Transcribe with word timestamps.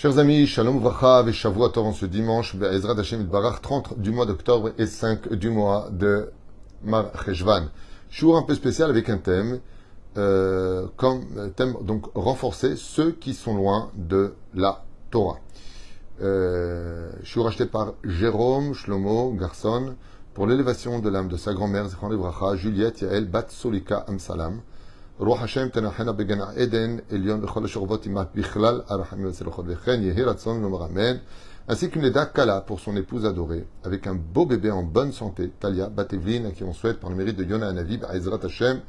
Chers 0.00 0.16
amis, 0.18 0.46
Shalom 0.46 0.78
Vracha 0.78 1.24
et 1.26 1.32
Shavua 1.32 1.70
Tov 1.70 1.86
en 1.86 1.92
ce 1.92 2.06
dimanche, 2.06 2.54
Be'ezrat 2.54 2.96
Hashem 3.00 3.24
Barach, 3.24 3.60
30 3.60 3.98
du 3.98 4.12
mois 4.12 4.26
d'octobre 4.26 4.70
et 4.78 4.86
5 4.86 5.32
du 5.32 5.50
mois 5.50 5.88
de 5.90 6.30
Mar 6.84 7.10
Cheshvan. 7.24 7.64
Jour 8.08 8.36
un 8.36 8.42
peu 8.42 8.54
spécial 8.54 8.90
avec 8.90 9.08
un 9.08 9.18
thème, 9.18 9.58
euh, 10.16 10.86
comme 10.96 11.50
thème 11.56 11.74
donc 11.82 12.06
renforcer 12.14 12.76
ceux 12.76 13.10
qui 13.10 13.34
sont 13.34 13.56
loin 13.56 13.90
de 13.96 14.34
la 14.54 14.84
Torah. 15.10 15.40
Euh, 16.22 17.10
suis 17.24 17.42
racheté 17.42 17.66
par 17.66 17.94
Jérôme 18.04 18.74
Shlomo 18.74 19.32
Garson 19.32 19.96
pour 20.32 20.46
l'élévation 20.46 21.00
de 21.00 21.08
l'âme 21.08 21.26
de 21.26 21.36
sa 21.36 21.54
grand-mère, 21.54 21.88
Zichron 21.88 22.16
Vracha, 22.16 22.54
Juliette 22.54 23.00
Yael 23.00 23.28
Bat 23.28 23.46
Solika 23.48 24.04
Amsalam. 24.06 24.60
רוח 25.19 25.41
השם 25.41 25.69
תנחנה 25.69 26.11
בגן 26.11 26.41
העדן 26.41 26.97
עליון 27.11 27.41
בכל 27.41 27.65
השורבות 27.65 28.05
עמך 28.05 28.27
בכלל 28.35 28.81
הרחמים 28.87 29.25
והצלחות 29.25 29.65
וכן 29.67 30.01
יהי 30.01 30.23
רצון 30.23 30.61
לומר 30.61 30.85
אמן 30.85 31.15
ainsi 31.67 31.89
qu'une 31.89 32.03
Leda 32.03 32.25
Kala 32.25 32.61
pour 32.61 32.79
son 32.79 32.95
épouse 32.97 33.25
adorée, 33.25 33.65
avec 33.83 34.07
un 34.07 34.15
beau 34.15 34.45
bébé 34.45 34.71
en 34.71 34.83
bonne 34.83 35.11
santé, 35.11 35.51
Talia 35.59 35.87
Batevlin, 35.87 36.45
à 36.45 36.51
qui 36.51 36.63
on 36.63 36.73
souhaite 36.73 36.99
par 36.99 37.09
le 37.09 37.15
mérite 37.15 37.37
de 37.37 37.45
Yona 37.45 37.69
Anavi, 37.69 37.99
Ezrat 38.13 38.39
Hashem, 38.43 38.81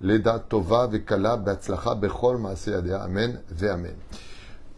Leda 0.00 0.38
Tova 0.38 0.86
Vekala 0.86 1.36
Batzlacha 1.36 1.94
Bechol 1.94 2.38
Maase 2.38 2.68
Adea, 2.68 3.02
Amen 3.02 3.40
Ve 3.50 3.68
Amen. 3.68 3.94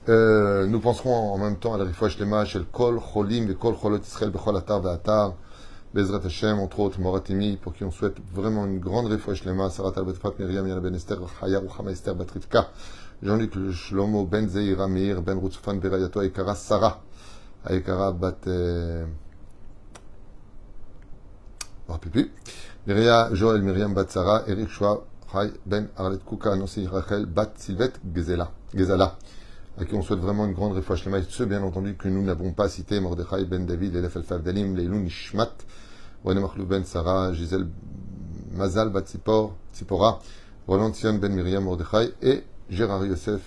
Euh, 0.08 0.66
nous 0.66 0.80
penserons 0.80 1.32
en 1.32 1.38
même 1.38 1.56
temps 1.56 1.74
à 1.74 1.78
la 1.78 1.84
Rifouach 1.84 2.18
Lema, 2.18 2.44
Shel 2.44 2.64
Kol 2.64 3.00
Cholim 3.00 3.46
Vekol 3.46 3.74
Cholot 3.80 3.98
Israël 3.98 4.30
Bechol 4.30 4.56
Atar 4.56 4.80
Ve'atar, 4.80 5.34
Bezrat 5.93 6.23
Hashem, 6.23 6.59
entre 6.59 6.79
autres, 6.81 6.99
Moratimi, 6.99 7.57
pour 7.57 7.73
qui 7.73 7.83
on 7.83 7.89
souhaite 7.89 8.17
vraiment 8.31 8.65
une 8.65 8.79
grande 8.79 9.07
refouach 9.07 9.43
lema, 9.43 9.71
Sarat 9.71 9.93
al-Betfat, 9.97 10.33
Miriam, 10.37 10.67
Yana 10.67 10.81
Ben 10.81 10.93
Esther, 10.93 11.17
Esther, 11.89 12.13
Batritka, 12.13 12.69
Jean-Luc 13.23 13.53
Shlomo, 13.71 14.25
Ben 14.25 14.47
Zeira, 14.47 14.87
Meir, 14.87 15.21
Ben 15.21 15.39
Rutzfan, 15.39 15.79
Berayato, 15.79 16.19
Aikara, 16.19 16.53
Sarah, 16.53 17.01
Aikara, 17.65 18.11
Bat, 18.11 18.47
euh... 18.47 19.05
Pipi, 21.99 22.29
Myria, 22.85 23.29
Joël, 23.33 23.63
Myriam, 23.63 23.93
Bat 23.93 24.11
Sarah, 24.11 24.43
Eric 24.47 24.69
Shua, 24.69 25.03
Chai, 25.31 25.51
Ben 25.65 25.89
Arlet 25.97 26.19
Kuka, 26.23 26.55
Nancy 26.55 26.85
Rachel, 26.85 27.25
Bat 27.25 27.53
Sylvette, 27.57 27.99
Gezela, 28.13 28.51
Gezala, 28.75 29.17
à 29.79 29.85
qui 29.85 29.95
on 29.95 30.01
souhaite 30.01 30.19
vraiment 30.19 30.45
une 30.45 30.53
grande 30.53 30.73
refouach 30.73 31.05
lema, 31.05 31.19
et 31.19 31.23
ceux, 31.29 31.45
bien 31.45 31.63
entendu, 31.63 31.95
que 31.95 32.09
nous 32.09 32.21
n'avons 32.21 32.51
pas 32.51 32.67
cités, 32.67 32.99
Mordechai, 32.99 33.45
Ben 33.45 33.65
David, 33.65 33.95
Elef 33.95 34.17
El 34.17 34.41
Dalim, 34.41 34.75
Leilun 34.75 34.99
Nishmat, 34.99 35.53
René 36.25 36.41
Machlou 36.41 36.65
Ben 36.65 36.83
Sarah, 36.83 37.33
Gisèle 37.33 37.67
Mazal 38.51 38.89
Bat 38.89 39.03
Tzipora, 39.03 40.19
Roland 40.67 40.93
Sion 40.93 41.13
Ben 41.13 41.33
Miriam 41.33 41.63
Mordechai 41.63 42.13
et 42.21 42.43
Gérard 42.69 43.05
Yosef 43.05 43.41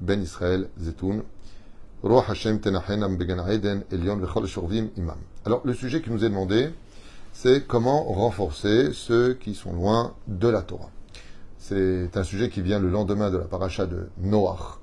Ben 0.00 0.20
Israël 0.20 0.68
Zetoun. 0.80 1.22
Roh 2.02 2.22
Hashem 2.28 2.60
Tenachenam 2.60 3.16
Began 3.16 3.48
Eden 3.48 3.84
Elion 3.92 4.16
Vechol 4.16 4.46
Shurvim 4.46 4.88
Imam. 4.96 5.16
Alors, 5.46 5.62
le 5.64 5.72
sujet 5.72 6.02
qui 6.02 6.10
nous 6.10 6.24
est 6.24 6.28
demandé, 6.28 6.70
c'est 7.32 7.66
comment 7.66 8.02
renforcer 8.04 8.90
ceux 8.92 9.34
qui 9.34 9.54
sont 9.54 9.72
loin 9.72 10.14
de 10.26 10.48
la 10.48 10.62
Torah. 10.62 10.90
C'est 11.58 12.16
un 12.16 12.24
sujet 12.24 12.50
qui 12.50 12.60
vient 12.60 12.78
le 12.78 12.90
lendemain 12.90 13.30
de 13.30 13.38
la 13.38 13.44
paracha 13.44 13.86
de 13.86 14.08
Noach, 14.18 14.80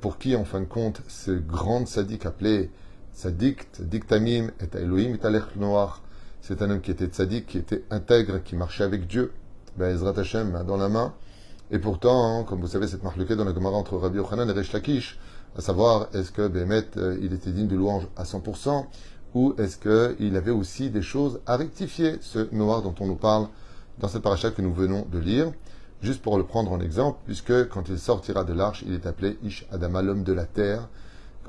pour 0.00 0.18
qui, 0.18 0.36
en 0.36 0.44
fin 0.44 0.60
de 0.60 0.66
compte, 0.66 1.00
ce 1.08 1.32
grand 1.32 1.86
sadique 1.86 2.26
appelé 2.26 2.70
Sadik, 3.12 3.66
Diktamim 3.80 4.50
et 4.60 4.76
Elohim 4.76 5.14
et 5.14 5.26
Alech 5.26 5.56
Noach, 5.56 6.00
c'est 6.40 6.60
un 6.62 6.70
homme 6.70 6.80
qui 6.80 6.90
était 6.90 7.06
tzaddik, 7.06 7.46
qui 7.46 7.58
était 7.58 7.84
intègre, 7.90 8.42
qui 8.42 8.54
marchait 8.54 8.84
avec 8.84 9.06
Dieu. 9.06 9.32
Ben, 9.76 9.94
Ezrat 9.94 10.18
Hashem, 10.18 10.62
dans 10.66 10.76
la 10.76 10.88
main. 10.88 11.14
Et 11.70 11.78
pourtant, 11.78 12.40
hein, 12.40 12.44
comme 12.44 12.60
vous 12.60 12.66
savez, 12.66 12.86
cette 12.86 13.02
marque 13.02 13.18
dans 13.18 13.44
la 13.44 13.54
Gemara 13.54 13.76
entre 13.76 13.96
Rabbi 13.96 14.18
Yochanan 14.18 14.48
et 14.50 14.52
Resh 14.52 14.72
Lakish, 14.72 15.18
à 15.56 15.62
savoir, 15.62 16.08
est-ce 16.12 16.32
que 16.32 16.46
Bémet, 16.46 16.84
euh, 16.96 17.16
il 17.22 17.32
était 17.32 17.50
digne 17.50 17.66
de 17.66 17.76
louange 17.76 18.06
à 18.16 18.24
100%, 18.24 18.84
ou 19.34 19.54
est-ce 19.58 19.78
qu'il 19.78 20.36
avait 20.36 20.50
aussi 20.50 20.90
des 20.90 21.00
choses 21.00 21.40
à 21.46 21.56
rectifier, 21.56 22.18
ce 22.20 22.52
noir 22.54 22.82
dont 22.82 22.94
on 23.00 23.06
nous 23.06 23.16
parle 23.16 23.48
dans 23.98 24.08
cette 24.08 24.22
paracha 24.22 24.50
que 24.50 24.60
nous 24.60 24.74
venons 24.74 25.06
de 25.10 25.18
lire. 25.18 25.50
Juste 26.04 26.20
pour 26.20 26.36
le 26.36 26.44
prendre 26.44 26.70
en 26.70 26.80
exemple, 26.80 27.20
puisque 27.24 27.66
quand 27.70 27.88
il 27.88 27.98
sortira 27.98 28.44
de 28.44 28.52
l'arche, 28.52 28.84
il 28.86 28.92
est 28.92 29.06
appelé 29.06 29.38
Ish 29.42 29.66
Adama, 29.72 30.02
l'homme 30.02 30.22
de 30.22 30.34
la 30.34 30.44
terre. 30.44 30.90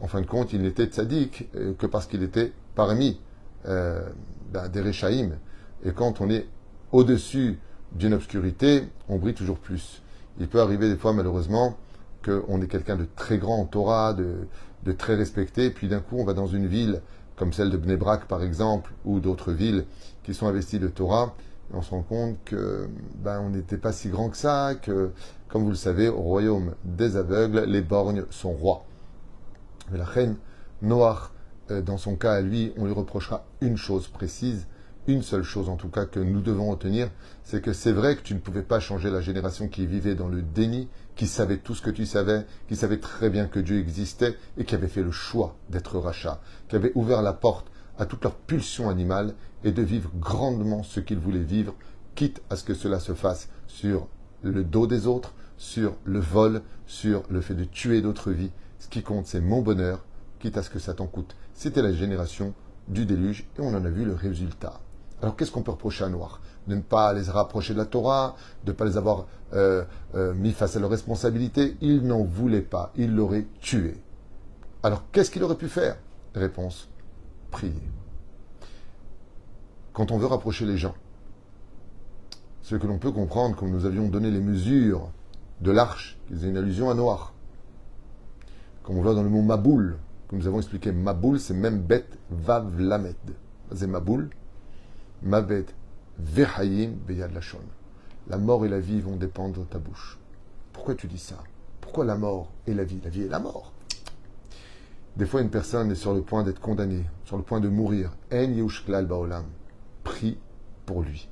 En 0.01 0.07
fin 0.07 0.21
de 0.21 0.25
compte, 0.25 0.53
il 0.53 0.61
n'était 0.61 0.85
tzaddik 0.85 1.49
euh, 1.57 1.73
que 1.73 1.85
parce 1.85 2.05
qu'il 2.05 2.23
était 2.23 2.53
parmi 2.73 3.19
euh, 3.67 4.07
ben, 4.53 4.69
des 4.69 4.79
Réchaïm. 4.79 5.35
Et 5.83 5.91
quand 5.91 6.21
on 6.21 6.29
est 6.29 6.47
au-dessus 6.93 7.59
d'une 7.91 8.13
obscurité, 8.13 8.88
on 9.09 9.17
brille 9.17 9.33
toujours 9.33 9.59
plus. 9.59 10.01
Il 10.39 10.47
peut 10.47 10.61
arriver 10.61 10.87
des 10.87 10.95
fois, 10.95 11.11
malheureusement, 11.11 11.75
qu'on 12.23 12.61
est 12.61 12.67
quelqu'un 12.67 12.95
de 12.95 13.07
très 13.13 13.37
grand 13.37 13.59
en 13.59 13.66
Torah, 13.66 14.13
de, 14.13 14.47
très 14.93 15.16
respecté, 15.16 15.69
puis 15.69 15.89
d'un 15.89 15.99
coup, 15.99 16.16
on 16.17 16.23
va 16.23 16.33
dans 16.33 16.47
une 16.47 16.67
ville 16.67 17.01
comme 17.35 17.51
celle 17.51 17.72
de 17.72 17.77
Bnebrak, 17.77 18.23
par 18.29 18.41
exemple, 18.41 18.93
ou 19.03 19.19
d'autres 19.19 19.51
villes 19.51 19.83
qui 20.23 20.33
sont 20.33 20.47
investies 20.47 20.79
de 20.79 20.87
Torah, 20.87 21.35
on 21.73 21.81
se 21.81 21.91
rend 21.91 22.03
compte 22.03 22.37
que 22.45 22.87
ben, 23.15 23.39
on 23.41 23.49
n'était 23.49 23.77
pas 23.77 23.91
si 23.91 24.09
grand 24.09 24.29
que 24.29 24.37
ça, 24.37 24.75
que, 24.75 25.11
comme 25.47 25.63
vous 25.63 25.69
le 25.69 25.75
savez, 25.75 26.09
au 26.09 26.21
royaume 26.21 26.75
des 26.83 27.17
aveugles, 27.17 27.65
les 27.65 27.81
borgnes 27.81 28.25
sont 28.29 28.51
rois. 28.51 28.85
Mais 29.91 29.97
la 29.97 30.05
reine 30.05 30.37
Noach 30.81 31.31
euh, 31.71 31.81
dans 31.81 31.97
son 31.97 32.15
cas 32.15 32.33
à 32.33 32.41
lui, 32.41 32.73
on 32.77 32.85
lui 32.85 32.93
reprochera 32.93 33.45
une 33.61 33.77
chose 33.77 34.07
précise, 34.07 34.67
une 35.07 35.21
seule 35.21 35.43
chose 35.43 35.69
en 35.69 35.75
tout 35.75 35.89
cas 35.89 36.05
que 36.05 36.19
nous 36.19 36.41
devons 36.41 36.69
retenir, 36.69 37.09
c'est 37.43 37.61
que 37.61 37.73
c'est 37.73 37.91
vrai 37.91 38.15
que 38.15 38.21
tu 38.21 38.33
ne 38.33 38.39
pouvais 38.39 38.61
pas 38.61 38.79
changer 38.79 39.09
la 39.09 39.21
génération 39.21 39.67
qui 39.67 39.85
vivait 39.85 40.15
dans 40.15 40.27
le 40.27 40.41
déni, 40.41 40.87
qui 41.15 41.27
savait 41.27 41.57
tout 41.57 41.75
ce 41.75 41.81
que 41.81 41.89
tu 41.89 42.05
savais, 42.05 42.45
qui 42.67 42.75
savait 42.75 42.99
très 42.99 43.29
bien 43.29 43.47
que 43.47 43.59
Dieu 43.59 43.79
existait 43.79 44.35
et 44.57 44.65
qui 44.65 44.75
avait 44.75 44.87
fait 44.87 45.03
le 45.03 45.11
choix 45.11 45.55
d'être 45.69 45.97
rachat, 45.97 46.39
qui 46.69 46.75
avait 46.75 46.91
ouvert 46.95 47.21
la 47.21 47.33
porte 47.33 47.71
à 47.97 48.06
toute 48.06 48.23
leur 48.23 48.35
pulsion 48.35 48.89
animale 48.89 49.33
et 49.63 49.72
de 49.72 49.81
vivre 49.81 50.11
grandement 50.19 50.83
ce 50.83 51.00
qu'ils 51.00 51.19
voulaient 51.19 51.39
vivre, 51.39 51.75
quitte 52.16 52.41
à 52.50 52.56
ce 52.56 52.63
que 52.63 52.73
cela 52.73 53.00
se 53.00 53.13
fasse 53.13 53.50
sur 53.67 54.07
le 54.41 54.63
dos 54.63 54.88
des 54.88 55.07
autres, 55.07 55.33
sur 55.57 55.95
le 56.03 56.19
vol, 56.19 56.61
sur 56.85 57.23
le 57.29 57.41
fait 57.41 57.55
de 57.55 57.63
tuer 57.63 58.01
d'autres 58.01 58.31
vies. 58.31 58.51
Ce 58.79 58.88
qui 58.88 59.03
compte, 59.03 59.25
c'est 59.25 59.41
mon 59.41 59.61
bonheur, 59.61 60.05
quitte 60.39 60.57
à 60.57 60.63
ce 60.63 60.69
que 60.69 60.79
ça 60.79 60.94
t'en 60.94 61.07
coûte. 61.07 61.35
C'était 61.53 61.81
la 61.81 61.94
génération 61.94 62.53
du 62.88 63.05
déluge 63.05 63.47
et 63.57 63.61
on 63.61 63.73
en 63.73 63.85
a 63.85 63.89
vu 63.89 64.05
le 64.05 64.13
résultat. 64.13 64.79
Alors 65.22 65.35
qu'est-ce 65.35 65.51
qu'on 65.51 65.63
peut 65.63 65.72
reprocher 65.72 66.03
à 66.03 66.09
Noir? 66.09 66.41
De 66.67 66.75
ne 66.75 66.81
pas 66.81 67.13
les 67.13 67.29
rapprocher 67.29 67.73
de 67.73 67.79
la 67.79 67.85
Torah, 67.85 68.35
de 68.66 68.72
ne 68.72 68.75
pas 68.75 68.85
les 68.85 68.97
avoir 68.97 69.28
euh, 69.53 69.84
euh, 70.16 70.34
mis 70.34 70.51
face 70.51 70.75
à 70.75 70.79
leurs 70.79 70.89
responsabilités? 70.89 71.78
Il 71.81 72.05
n'en 72.05 72.23
voulait 72.23 72.61
pas, 72.61 72.91
il 72.95 73.16
l'aurait 73.16 73.47
tué. 73.61 74.01
Alors 74.84 75.03
qu'est-ce 75.11 75.31
qu'il 75.31 75.44
aurait 75.44 75.55
pu 75.55 75.69
faire? 75.69 75.97
Réponse, 76.35 76.89
Quand 79.93 80.11
on 80.11 80.17
veut 80.17 80.25
rapprocher 80.25 80.66
les 80.66 80.77
gens, 80.77 80.95
ce 82.61 82.75
que 82.75 82.88
l'on 82.88 82.97
peut 82.97 83.11
comprendre, 83.11 83.55
comme 83.55 83.69
nous 83.69 83.85
avions 83.85 84.07
donné 84.07 84.31
les 84.31 84.41
mesures 84.41 85.09
de 85.61 85.71
l'arche, 85.71 86.17
qui 86.27 86.33
faisait 86.33 86.49
une 86.49 86.57
allusion 86.57 86.89
à 86.89 86.95
Noir, 86.95 87.33
comme 88.83 88.97
on 88.97 89.01
voit 89.01 89.16
dans 89.16 89.23
le 89.23 89.29
mot 89.29 89.41
Maboul, 89.41 89.97
comme 90.27 90.39
nous 90.39 90.47
avons 90.47 90.57
expliqué, 90.57 90.91
Maboul, 90.91 91.39
c'est 91.39 91.53
même 91.53 91.79
bête 91.79 92.17
Vav 92.31 92.79
Lamed. 92.79 93.16
C'est 93.73 93.87
Maboul, 93.87 94.29
Mavet 95.22 95.66
Vehayim 96.17 96.91
Beyad 97.07 97.33
Lachon. 97.33 97.59
La 98.27 98.37
mort 98.37 98.66
et 98.66 98.69
la 98.69 98.79
vie 98.79 99.01
vont 99.01 99.16
dépendre 99.16 99.59
de 99.59 99.66
ta 99.66 99.77
bouche. 99.77 100.17
Pourquoi 100.73 100.95
tu 100.95 101.07
dis 101.07 101.19
ça? 101.19 101.35
Pourquoi 101.81 102.05
la 102.05 102.16
mort 102.16 102.51
et 102.66 102.73
la 102.73 102.83
vie? 102.83 102.99
La 103.03 103.09
vie 103.09 103.23
et 103.23 103.29
la 103.29 103.39
mort. 103.39 103.72
Des 105.17 105.25
fois, 105.25 105.39
une 105.39 105.49
personne 105.49 105.91
est 105.91 105.95
sur 105.95 106.13
le 106.13 106.21
point 106.21 106.43
d'être 106.43 106.59
condamnée, 106.59 107.05
sur 107.23 107.37
le 107.37 107.43
point 107.43 107.61
de 107.61 107.69
mourir. 107.69 108.11
En 108.33 108.51
Yushklal 108.51 109.05
Baolam. 109.05 109.45
Prie 110.03 110.37
pour 110.85 111.03
lui. 111.03 111.29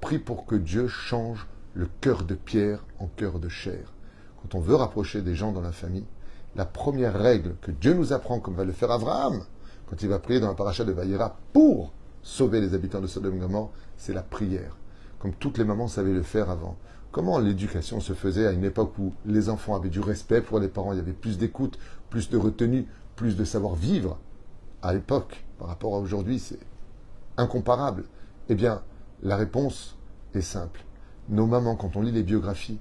Prie 0.00 0.20
pour 0.20 0.46
que 0.46 0.54
Dieu 0.54 0.86
change 0.86 1.48
le 1.74 1.88
cœur 2.00 2.22
de 2.22 2.36
pierre 2.36 2.84
en 3.00 3.08
cœur 3.08 3.40
de 3.40 3.48
chair. 3.48 3.92
Quand 4.40 4.56
on 4.56 4.60
veut 4.60 4.76
rapprocher 4.76 5.20
des 5.20 5.34
gens 5.34 5.50
dans 5.50 5.62
la 5.62 5.72
famille, 5.72 6.06
la 6.54 6.64
première 6.64 7.18
règle 7.18 7.56
que 7.60 7.72
Dieu 7.72 7.94
nous 7.94 8.12
apprend, 8.12 8.38
comme 8.38 8.54
va 8.54 8.64
le 8.64 8.70
faire 8.70 8.92
Abraham, 8.92 9.42
quand 9.90 10.00
il 10.00 10.08
va 10.08 10.20
prier 10.20 10.38
dans 10.38 10.48
la 10.48 10.54
paracha 10.54 10.84
de 10.84 10.92
Vaïra 10.92 11.36
pour 11.52 11.92
sauver 12.22 12.60
les 12.60 12.72
habitants 12.72 13.00
de 13.00 13.08
Sodome 13.08 13.42
et 13.42 13.68
c'est 13.96 14.14
la 14.14 14.22
prière. 14.22 14.76
Comme 15.18 15.32
toutes 15.32 15.58
les 15.58 15.64
mamans 15.64 15.88
savaient 15.88 16.12
le 16.12 16.22
faire 16.22 16.50
avant. 16.50 16.76
Comment 17.10 17.38
l'éducation 17.38 18.00
se 18.00 18.12
faisait 18.12 18.46
à 18.46 18.52
une 18.52 18.64
époque 18.64 18.96
où 18.98 19.12
les 19.26 19.48
enfants 19.48 19.74
avaient 19.74 19.88
du 19.88 20.00
respect 20.00 20.40
pour 20.40 20.60
les 20.60 20.68
parents, 20.68 20.92
il 20.92 20.96
y 20.96 21.00
avait 21.00 21.12
plus 21.12 21.38
d'écoute, 21.38 21.78
plus 22.10 22.28
de 22.30 22.36
retenue, 22.36 22.86
plus 23.16 23.36
de 23.36 23.44
savoir-vivre 23.44 24.18
À 24.82 24.92
l'époque, 24.92 25.44
par 25.58 25.68
rapport 25.68 25.94
à 25.94 25.98
aujourd'hui, 25.98 26.38
c'est 26.38 26.58
incomparable. 27.36 28.04
Eh 28.48 28.54
bien, 28.54 28.82
la 29.22 29.36
réponse 29.36 29.96
est 30.34 30.40
simple. 30.40 30.84
Nos 31.28 31.46
mamans, 31.46 31.76
quand 31.76 31.96
on 31.96 32.02
lit 32.02 32.12
les 32.12 32.22
biographies, 32.22 32.78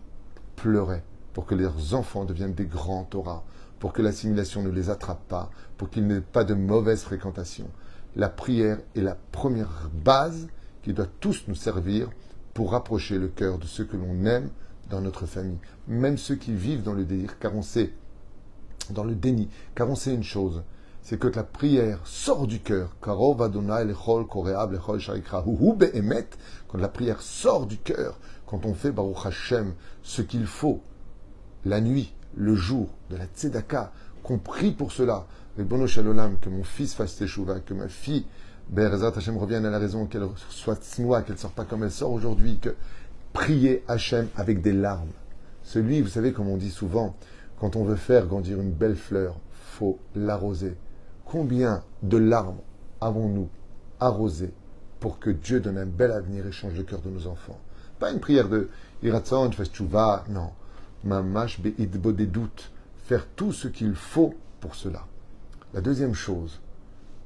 pleuraient 0.56 1.04
pour 1.34 1.46
que 1.46 1.56
leurs 1.56 1.96
enfants 1.96 2.26
deviennent 2.26 2.54
des 2.54 2.66
grands 2.66 3.06
Torahs, 3.06 3.44
pour 3.80 3.94
que 3.94 4.02
l'assimilation 4.02 4.62
ne 4.62 4.70
les 4.70 4.90
attrape 4.90 5.28
pas, 5.28 5.50
pour 5.78 5.90
qu'il 5.90 6.08
n'ait 6.08 6.22
pas 6.22 6.44
de 6.44 6.54
mauvaise 6.54 7.02
fréquentation. 7.02 7.70
La 8.16 8.30
prière 8.30 8.78
est 8.96 9.02
la 9.02 9.18
première 9.32 9.90
base 9.94 10.48
qui 10.84 10.94
doit 10.94 11.08
tous 11.20 11.46
nous 11.48 11.56
servir 11.56 12.10
pour 12.54 12.72
rapprocher 12.72 13.18
le 13.18 13.28
cœur 13.28 13.58
de 13.58 13.66
ceux 13.66 13.86
que 13.86 13.98
l'on 13.98 14.26
aime 14.26 14.50
dans 14.90 15.02
notre 15.02 15.26
famille, 15.26 15.58
même 15.88 16.18
ceux 16.18 16.36
qui 16.36 16.54
vivent 16.54 16.84
dans 16.84 16.94
le 16.94 17.06
délire, 17.06 17.40
car 17.40 17.56
on 17.56 17.62
sait 17.62 17.94
dans 18.92 19.04
le 19.04 19.16
déni, 19.16 19.50
car 19.76 19.90
on 19.90 19.96
sait 19.96 20.14
une 20.14 20.24
chose, 20.24 20.64
c'est 21.02 21.20
que 21.20 21.28
la 21.28 21.44
prière 21.44 22.00
sort 22.06 22.48
du 22.48 22.60
cœur. 22.60 22.96
Quand 23.02 23.18
la 26.76 26.88
prière 26.88 27.22
sort 27.22 27.66
du 27.66 27.78
cœur, 27.78 28.20
quand 28.48 28.66
on 28.66 28.74
fait 28.74 28.92
Baruch 28.92 29.26
Hashem 29.26 29.74
ce 30.02 30.22
qu'il 30.22 30.46
faut, 30.46 30.82
la 31.66 31.82
nuit, 31.82 32.14
le 32.36 32.56
jour, 32.56 32.90
de 33.10 33.18
la 33.18 33.26
tzedaka, 33.26 33.92
qu'on 34.24 34.38
prie 34.38 34.72
pour 34.72 34.92
cela, 34.92 35.26
que 35.58 36.50
mon 36.50 36.64
fils 36.64 36.94
fasse 36.94 37.18
teshuva, 37.18 37.60
que 37.60 37.74
ma 37.74 37.88
fille, 37.88 38.26
Be'ezrat 38.70 39.12
Hashem, 39.16 39.38
revienne 39.38 39.66
à 39.66 39.70
la 39.70 39.80
raison, 39.80 40.06
qu'elle 40.06 40.26
soit 40.50 40.82
tsnoa, 40.82 41.22
qu'elle 41.24 41.36
ne 41.36 41.40
sorte 41.40 41.54
pas 41.54 41.66
comme 41.66 41.84
elle 41.84 41.92
sort 41.92 42.12
aujourd'hui, 42.12 42.60
que 42.60 42.76
prier 43.34 43.84
Hashem 43.88 44.30
avec 44.38 44.62
des 44.62 44.72
larmes. 44.72 45.12
Celui, 45.64 46.02
vous 46.02 46.08
savez, 46.08 46.32
comme 46.32 46.48
on 46.48 46.58
dit 46.58 46.72
souvent, 46.72 47.16
quand 47.64 47.78
on 47.78 47.86
veut 47.86 47.96
faire 47.96 48.28
grandir 48.28 48.60
une 48.60 48.74
belle 48.74 48.98
fleur, 48.98 49.38
faut 49.54 49.98
l'arroser. 50.16 50.76
Combien 51.24 51.82
de 52.02 52.18
larmes 52.18 52.58
avons-nous 53.00 53.48
arrosées 54.02 54.52
pour 55.00 55.18
que 55.18 55.30
Dieu 55.30 55.62
donne 55.62 55.78
un 55.78 55.86
bel 55.86 56.12
avenir 56.12 56.46
et 56.46 56.52
change 56.52 56.74
le 56.74 56.84
cœur 56.84 57.00
de 57.00 57.10
nos 57.10 57.26
enfants? 57.26 57.62
Pas 58.00 58.12
une 58.12 58.20
prière 58.20 58.50
de 58.50 58.68
fais 59.02 59.66
tchouva, 59.66 60.26
non. 60.28 60.50
Mamash 61.06 61.62
be'idbo 61.62 62.12
des 62.12 62.26
doutes. 62.26 62.70
Faire 63.06 63.26
tout 63.28 63.54
ce 63.54 63.70
qu'il 63.70 63.96
faut 63.96 64.34
pour 64.60 64.76
cela. 64.76 65.08
La 65.74 65.80
deuxième 65.80 66.16
chose 66.16 66.60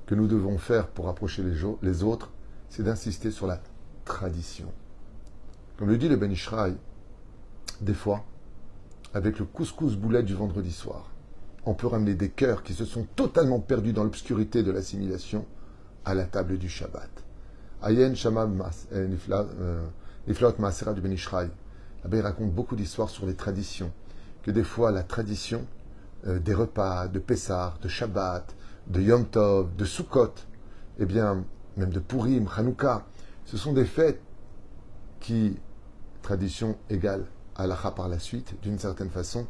que 0.05 0.13
nous 0.13 0.27
devons 0.27 0.59
faire 0.59 0.85
pour 0.85 1.09
approcher 1.09 1.41
les, 1.81 2.03
autres, 2.03 2.29
c'est 2.69 2.83
d'insister 2.83 3.31
sur 3.31 3.47
la 3.47 3.59
tradition. 4.05 4.71
Comme 5.77 5.89
le 5.89 5.97
dit 5.97 6.09
le 6.09 6.15
Ben 6.15 6.31
Ishraï, 6.31 6.75
des 7.81 7.95
fois, 7.95 8.23
avec 9.17 9.39
le 9.39 9.45
couscous 9.45 9.95
boulet 9.95 10.21
du 10.21 10.35
vendredi 10.35 10.71
soir, 10.71 11.09
on 11.65 11.73
peut 11.73 11.87
ramener 11.87 12.13
des 12.13 12.29
cœurs 12.29 12.61
qui 12.61 12.73
se 12.73 12.85
sont 12.85 13.07
totalement 13.15 13.59
perdus 13.59 13.91
dans 13.91 14.03
l'obscurité 14.03 14.61
de 14.61 14.71
l'assimilation 14.71 15.43
à 16.05 16.13
la 16.13 16.25
table 16.25 16.59
du 16.59 16.69
Shabbat. 16.69 17.09
Ayen 17.81 18.13
Shamam 18.13 18.63
euh, 18.93 19.15
euh, 19.31 19.85
Niflot 20.27 20.53
Maasera 20.59 20.93
du 20.93 21.01
Ben 21.01 21.11
Ishraï. 21.11 21.49
L'abbé 22.03 22.21
raconte 22.21 22.53
beaucoup 22.53 22.75
d'histoires 22.75 23.09
sur 23.09 23.25
les 23.25 23.33
traditions, 23.33 23.91
que 24.43 24.51
des 24.51 24.63
fois 24.63 24.91
la 24.91 25.01
tradition 25.01 25.65
euh, 26.27 26.37
des 26.37 26.53
repas, 26.53 27.07
de 27.07 27.17
Pessah, 27.17 27.73
de 27.81 27.87
Shabbat, 27.87 28.55
de 28.85 29.01
Yom 29.01 29.25
Tov, 29.25 29.75
de 29.75 29.83
Sukkot, 29.83 30.33
eh 30.99 31.05
bien, 31.05 31.43
même 31.75 31.89
de 31.89 31.99
Purim, 31.99 32.47
Hanouka, 32.55 33.03
ce 33.45 33.57
sont 33.57 33.73
des 33.73 33.85
fêtes 33.85 34.21
qui, 35.19 35.57
tradition 36.21 36.77
égale 36.91 37.25
à 37.57 37.91
par 37.91 38.07
la 38.07 38.19
suite, 38.19 38.55
d'une 38.61 38.79
certaine 38.79 39.09
façon, 39.09 39.47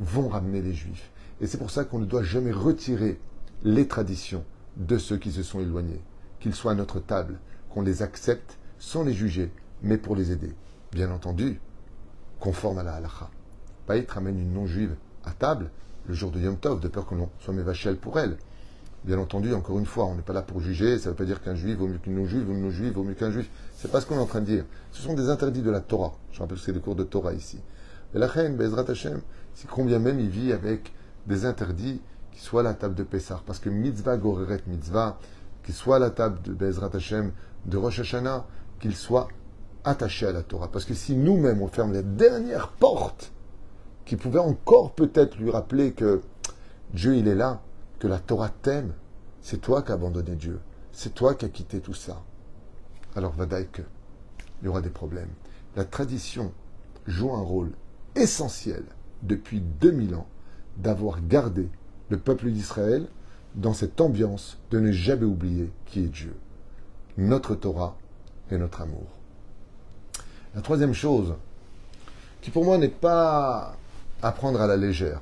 vont 0.00 0.28
ramener 0.28 0.62
les 0.62 0.72
Juifs. 0.72 1.10
Et 1.40 1.46
c'est 1.46 1.58
pour 1.58 1.70
ça 1.70 1.84
qu'on 1.84 1.98
ne 1.98 2.06
doit 2.06 2.22
jamais 2.22 2.52
retirer 2.52 3.20
les 3.62 3.86
traditions 3.86 4.44
de 4.76 4.98
ceux 4.98 5.18
qui 5.18 5.30
se 5.30 5.42
sont 5.42 5.60
éloignés, 5.60 6.02
qu'ils 6.40 6.54
soient 6.54 6.72
à 6.72 6.76
notre 6.76 7.00
table, 7.00 7.38
qu'on 7.68 7.82
les 7.82 8.02
accepte 8.02 8.58
sans 8.78 9.04
les 9.04 9.12
juger, 9.12 9.52
mais 9.82 9.98
pour 9.98 10.16
les 10.16 10.32
aider. 10.32 10.54
Bien 10.92 11.10
entendu, 11.10 11.60
conforme 12.38 12.78
à 12.78 12.82
la 12.82 12.94
halakha. 12.94 13.30
Paït 13.86 14.10
ramène 14.10 14.38
une 14.38 14.54
non-juive 14.54 14.96
à 15.24 15.32
table 15.32 15.70
le 16.06 16.14
jour 16.14 16.30
de 16.30 16.40
Yom 16.40 16.56
Tov, 16.56 16.80
de 16.80 16.88
peur 16.88 17.06
qu'on 17.06 17.28
soit 17.38 17.54
mévachel 17.54 17.96
pour 17.96 18.18
elle. 18.18 18.38
Bien 19.04 19.18
entendu, 19.18 19.54
encore 19.54 19.78
une 19.78 19.86
fois, 19.86 20.04
on 20.04 20.14
n'est 20.14 20.22
pas 20.22 20.34
là 20.34 20.42
pour 20.42 20.60
juger, 20.60 20.98
ça 20.98 21.06
ne 21.06 21.10
veut 21.10 21.16
pas 21.16 21.24
dire 21.24 21.40
qu'un 21.40 21.54
juif 21.54 21.78
vaut 21.78 21.86
mieux 21.86 21.98
qu'une 21.98 22.16
non-juive, 22.16 22.48
ou 22.48 22.52
une 22.52 22.60
non-juive 22.60 22.92
vaut 22.92 23.02
mieux 23.02 23.14
qu'un 23.14 23.30
juif. 23.30 23.50
C'est 23.74 23.90
pas 23.90 24.00
ce 24.00 24.06
qu'on 24.06 24.16
est 24.16 24.20
en 24.20 24.26
train 24.26 24.40
de 24.40 24.46
dire. 24.46 24.64
Ce 24.92 25.00
sont 25.00 25.14
des 25.14 25.30
interdits 25.30 25.62
de 25.62 25.70
la 25.70 25.80
Torah. 25.80 26.12
Je 26.32 26.40
rappelle 26.40 26.58
que 26.58 26.62
c'est 26.62 26.72
des 26.72 26.80
cours 26.80 26.96
de 26.96 27.04
Torah 27.04 27.32
ici. 27.32 27.60
Et 28.14 28.18
la 28.18 28.26
reine, 28.26 28.56
Bezrat 28.56 28.84
Hashem, 28.88 29.22
si 29.54 29.66
combien 29.66 29.98
même 29.98 30.20
il 30.20 30.28
vit 30.28 30.52
avec 30.52 30.92
des 31.26 31.46
interdits 31.46 32.02
qui 32.32 32.40
soient 32.40 32.62
la 32.62 32.74
table 32.74 32.94
de 32.94 33.02
Pessah. 33.02 33.40
Parce 33.46 33.58
que 33.58 33.70
mitzvah 33.70 34.18
goreret 34.18 34.62
mitzvah, 34.66 35.18
qu'il 35.64 35.74
soit 35.74 35.98
la 35.98 36.10
table 36.10 36.42
de 36.42 36.52
Bezrat 36.52 36.90
Hashem, 36.94 37.32
de 37.64 37.76
Rosh 37.78 38.00
Hashanah, 38.00 38.44
qu'il 38.80 38.94
soit 38.94 39.28
attaché 39.84 40.26
à 40.26 40.32
la 40.32 40.42
Torah. 40.42 40.68
Parce 40.70 40.84
que 40.84 40.94
si 40.94 41.16
nous-mêmes 41.16 41.62
on 41.62 41.68
ferme 41.68 41.92
la 41.92 42.02
dernière 42.02 42.68
porte 42.68 43.32
qui 44.04 44.16
pouvait 44.16 44.40
encore 44.40 44.92
peut-être 44.92 45.38
lui 45.38 45.50
rappeler 45.50 45.92
que 45.92 46.20
Dieu 46.92 47.16
il 47.16 47.28
est 47.28 47.34
là, 47.34 47.62
que 48.00 48.08
la 48.08 48.18
Torah 48.18 48.48
t'aime, 48.48 48.94
c'est 49.42 49.60
toi 49.60 49.82
qui 49.82 49.92
as 49.92 49.94
abandonné 49.94 50.34
Dieu. 50.34 50.58
C'est 50.90 51.14
toi 51.14 51.34
qui 51.34 51.44
as 51.44 51.50
quitté 51.50 51.80
tout 51.80 51.94
ça. 51.94 52.24
Alors, 53.14 53.32
vadaï 53.32 53.68
que 53.70 53.82
il 54.60 54.66
y 54.66 54.68
aura 54.68 54.80
des 54.80 54.90
problèmes. 54.90 55.30
La 55.76 55.84
tradition 55.84 56.52
joue 57.06 57.32
un 57.32 57.42
rôle 57.42 57.70
essentiel 58.16 58.84
depuis 59.22 59.60
2000 59.60 60.14
ans 60.14 60.26
d'avoir 60.76 61.20
gardé 61.22 61.68
le 62.08 62.18
peuple 62.18 62.50
d'Israël 62.50 63.06
dans 63.54 63.74
cette 63.74 64.00
ambiance 64.00 64.58
de 64.70 64.80
ne 64.80 64.92
jamais 64.92 65.24
oublier 65.24 65.70
qui 65.86 66.00
est 66.00 66.08
Dieu, 66.08 66.34
notre 67.16 67.54
Torah 67.54 67.96
et 68.50 68.58
notre 68.58 68.80
amour. 68.80 69.06
La 70.54 70.62
troisième 70.62 70.94
chose, 70.94 71.34
qui 72.40 72.50
pour 72.50 72.64
moi 72.64 72.78
n'est 72.78 72.88
pas 72.88 73.76
à 74.22 74.32
prendre 74.32 74.60
à 74.60 74.66
la 74.66 74.76
légère, 74.76 75.20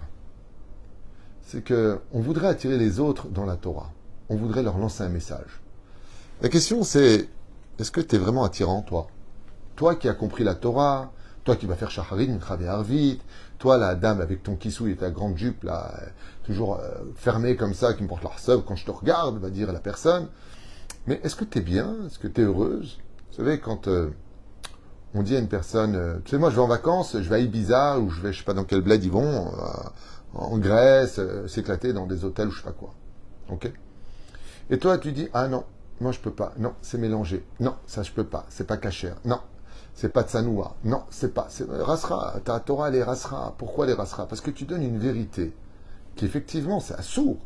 c'est 1.48 1.62
que 1.62 1.98
on 2.12 2.20
voudrait 2.20 2.48
attirer 2.48 2.76
les 2.76 3.00
autres 3.00 3.28
dans 3.28 3.46
la 3.46 3.56
Torah. 3.56 3.90
On 4.28 4.36
voudrait 4.36 4.62
leur 4.62 4.76
lancer 4.76 5.02
un 5.02 5.08
message. 5.08 5.62
La 6.42 6.50
question 6.50 6.84
c'est 6.84 7.26
est-ce 7.78 7.90
que 7.90 8.02
tu 8.02 8.16
es 8.16 8.18
vraiment 8.18 8.44
attirant, 8.44 8.82
toi? 8.82 9.08
Toi 9.74 9.94
qui 9.94 10.08
as 10.08 10.14
compris 10.14 10.44
la 10.44 10.54
Torah, 10.54 11.10
toi 11.44 11.56
qui 11.56 11.64
vas 11.64 11.74
faire 11.74 11.90
Shaharin, 11.90 12.36
Kravé 12.36 12.68
Arvit, 12.68 13.20
toi 13.58 13.78
la 13.78 13.94
dame 13.94 14.20
avec 14.20 14.42
ton 14.42 14.56
kissou 14.56 14.88
et 14.88 14.96
ta 14.96 15.10
grande 15.10 15.38
jupe, 15.38 15.64
là, 15.64 15.94
toujours 16.44 16.76
euh, 16.76 16.90
fermée 17.16 17.56
comme 17.56 17.72
ça, 17.72 17.94
qui 17.94 18.02
me 18.02 18.08
porte 18.08 18.24
la 18.24 18.56
quand 18.58 18.76
je 18.76 18.84
te 18.84 18.90
regarde, 18.90 19.38
va 19.38 19.48
dire 19.48 19.72
la 19.72 19.80
personne. 19.80 20.28
Mais 21.06 21.18
est-ce 21.24 21.34
que 21.34 21.44
tu 21.46 21.58
es 21.58 21.62
bien? 21.62 21.96
Est-ce 22.06 22.18
que 22.18 22.28
tu 22.28 22.42
es 22.42 22.44
heureuse? 22.44 22.98
Vous 23.30 23.36
savez, 23.38 23.58
quand 23.58 23.88
euh, 23.88 24.10
on 25.14 25.22
dit 25.22 25.34
à 25.34 25.38
une 25.38 25.48
personne, 25.48 25.96
euh, 25.96 26.18
tu 26.24 26.32
sais, 26.32 26.38
moi 26.38 26.50
je 26.50 26.56
vais 26.56 26.62
en 26.62 26.68
vacances, 26.68 27.16
je 27.18 27.26
vais 27.26 27.36
à 27.36 27.38
Ibiza, 27.38 27.98
ou 28.00 28.10
je 28.10 28.20
vais, 28.20 28.34
je 28.34 28.40
sais 28.40 28.44
pas 28.44 28.52
dans 28.52 28.64
quel 28.64 28.82
bled 28.82 29.02
ils 29.02 29.10
vont, 29.10 29.50
en 30.38 30.58
Grèce, 30.58 31.18
euh, 31.18 31.48
s'éclater 31.48 31.92
dans 31.92 32.06
des 32.06 32.24
hôtels 32.24 32.48
ou 32.48 32.50
je 32.50 32.58
sais 32.58 32.64
pas 32.64 32.72
quoi. 32.72 32.94
Ok? 33.50 33.70
Et 34.70 34.78
toi, 34.78 34.98
tu 34.98 35.12
dis 35.12 35.28
ah 35.32 35.48
non, 35.48 35.64
moi 36.00 36.12
je 36.12 36.20
peux 36.20 36.30
pas. 36.30 36.52
Non, 36.58 36.74
c'est 36.82 36.98
mélangé. 36.98 37.44
Non, 37.60 37.74
ça 37.86 38.02
je 38.02 38.12
peux 38.12 38.24
pas. 38.24 38.46
C'est 38.48 38.66
pas 38.66 38.76
cachère. 38.76 39.16
Non, 39.24 39.40
c'est 39.94 40.10
pas 40.10 40.22
tsanoua. 40.22 40.76
Non, 40.84 41.02
c'est 41.10 41.34
pas. 41.34 41.46
C'est 41.48 41.68
rasra. 41.68 42.36
Ta 42.44 42.60
Torah 42.60 42.90
est 42.90 43.02
rasra. 43.02 43.54
Pourquoi 43.58 43.86
les 43.86 43.94
rasra 43.94 44.26
Parce 44.26 44.40
que 44.40 44.50
tu 44.50 44.64
donnes 44.64 44.82
une 44.82 44.98
vérité 44.98 45.54
qui 46.16 46.24
effectivement 46.24 46.80
c'est 46.80 47.00
sourd, 47.02 47.38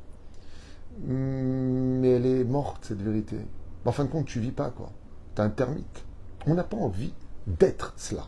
mais 1.00 2.10
elle 2.10 2.26
est 2.26 2.44
morte 2.44 2.84
cette 2.86 3.02
vérité. 3.02 3.36
En 3.84 3.92
fin 3.92 4.04
de 4.04 4.10
compte, 4.10 4.26
tu 4.26 4.40
vis 4.40 4.52
pas 4.52 4.70
quoi. 4.70 4.90
T'es 5.34 5.42
un 5.42 5.50
termite. 5.50 6.04
On 6.46 6.54
n'a 6.54 6.64
pas 6.64 6.76
envie 6.76 7.14
d'être 7.46 7.94
cela. 7.96 8.26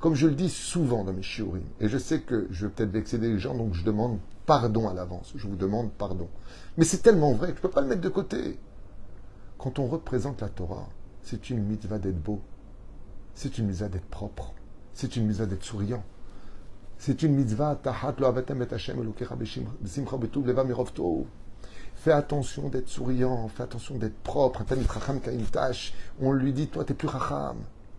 Comme 0.00 0.14
je 0.14 0.28
le 0.28 0.34
dis 0.34 0.48
souvent 0.48 1.02
dans 1.02 1.12
mes 1.12 1.22
shiurim, 1.22 1.64
et 1.80 1.88
je 1.88 1.98
sais 1.98 2.20
que 2.20 2.46
je 2.50 2.66
vais 2.66 2.72
peut-être 2.72 2.90
vexer 2.90 3.18
des 3.18 3.38
gens, 3.38 3.54
donc 3.56 3.74
je 3.74 3.82
demande 3.82 4.18
pardon 4.46 4.88
à 4.88 4.94
l'avance. 4.94 5.32
Je 5.34 5.48
vous 5.48 5.56
demande 5.56 5.90
pardon. 5.92 6.28
Mais 6.76 6.84
c'est 6.84 7.02
tellement 7.02 7.32
vrai 7.32 7.48
que 7.48 7.54
je 7.54 7.58
ne 7.58 7.62
peux 7.62 7.70
pas 7.70 7.80
le 7.80 7.88
mettre 7.88 8.00
de 8.00 8.08
côté. 8.08 8.58
Quand 9.58 9.80
on 9.80 9.86
représente 9.86 10.40
la 10.40 10.48
Torah, 10.48 10.88
c'est 11.22 11.50
une 11.50 11.64
mitzvah 11.64 11.98
d'être 11.98 12.22
beau. 12.22 12.40
C'est 13.34 13.58
une 13.58 13.66
mitzvah 13.66 13.88
d'être 13.88 14.06
propre. 14.06 14.54
C'est 14.94 15.16
une 15.16 15.26
mitzvah 15.26 15.46
d'être 15.46 15.64
souriant. 15.64 16.04
C'est 16.96 17.22
une 17.22 17.34
mitzvah 17.34 17.80
Fais 21.94 22.12
attention 22.12 22.68
d'être 22.68 22.88
souriant, 22.88 23.48
fais 23.48 23.62
attention 23.64 23.96
d'être 23.96 24.18
propre. 24.22 24.64
On 26.20 26.32
lui 26.32 26.52
dit, 26.52 26.68
toi, 26.68 26.84
tu 26.84 26.92
n'es 26.92 26.96
plus 26.96 27.08
racham. 27.08 27.56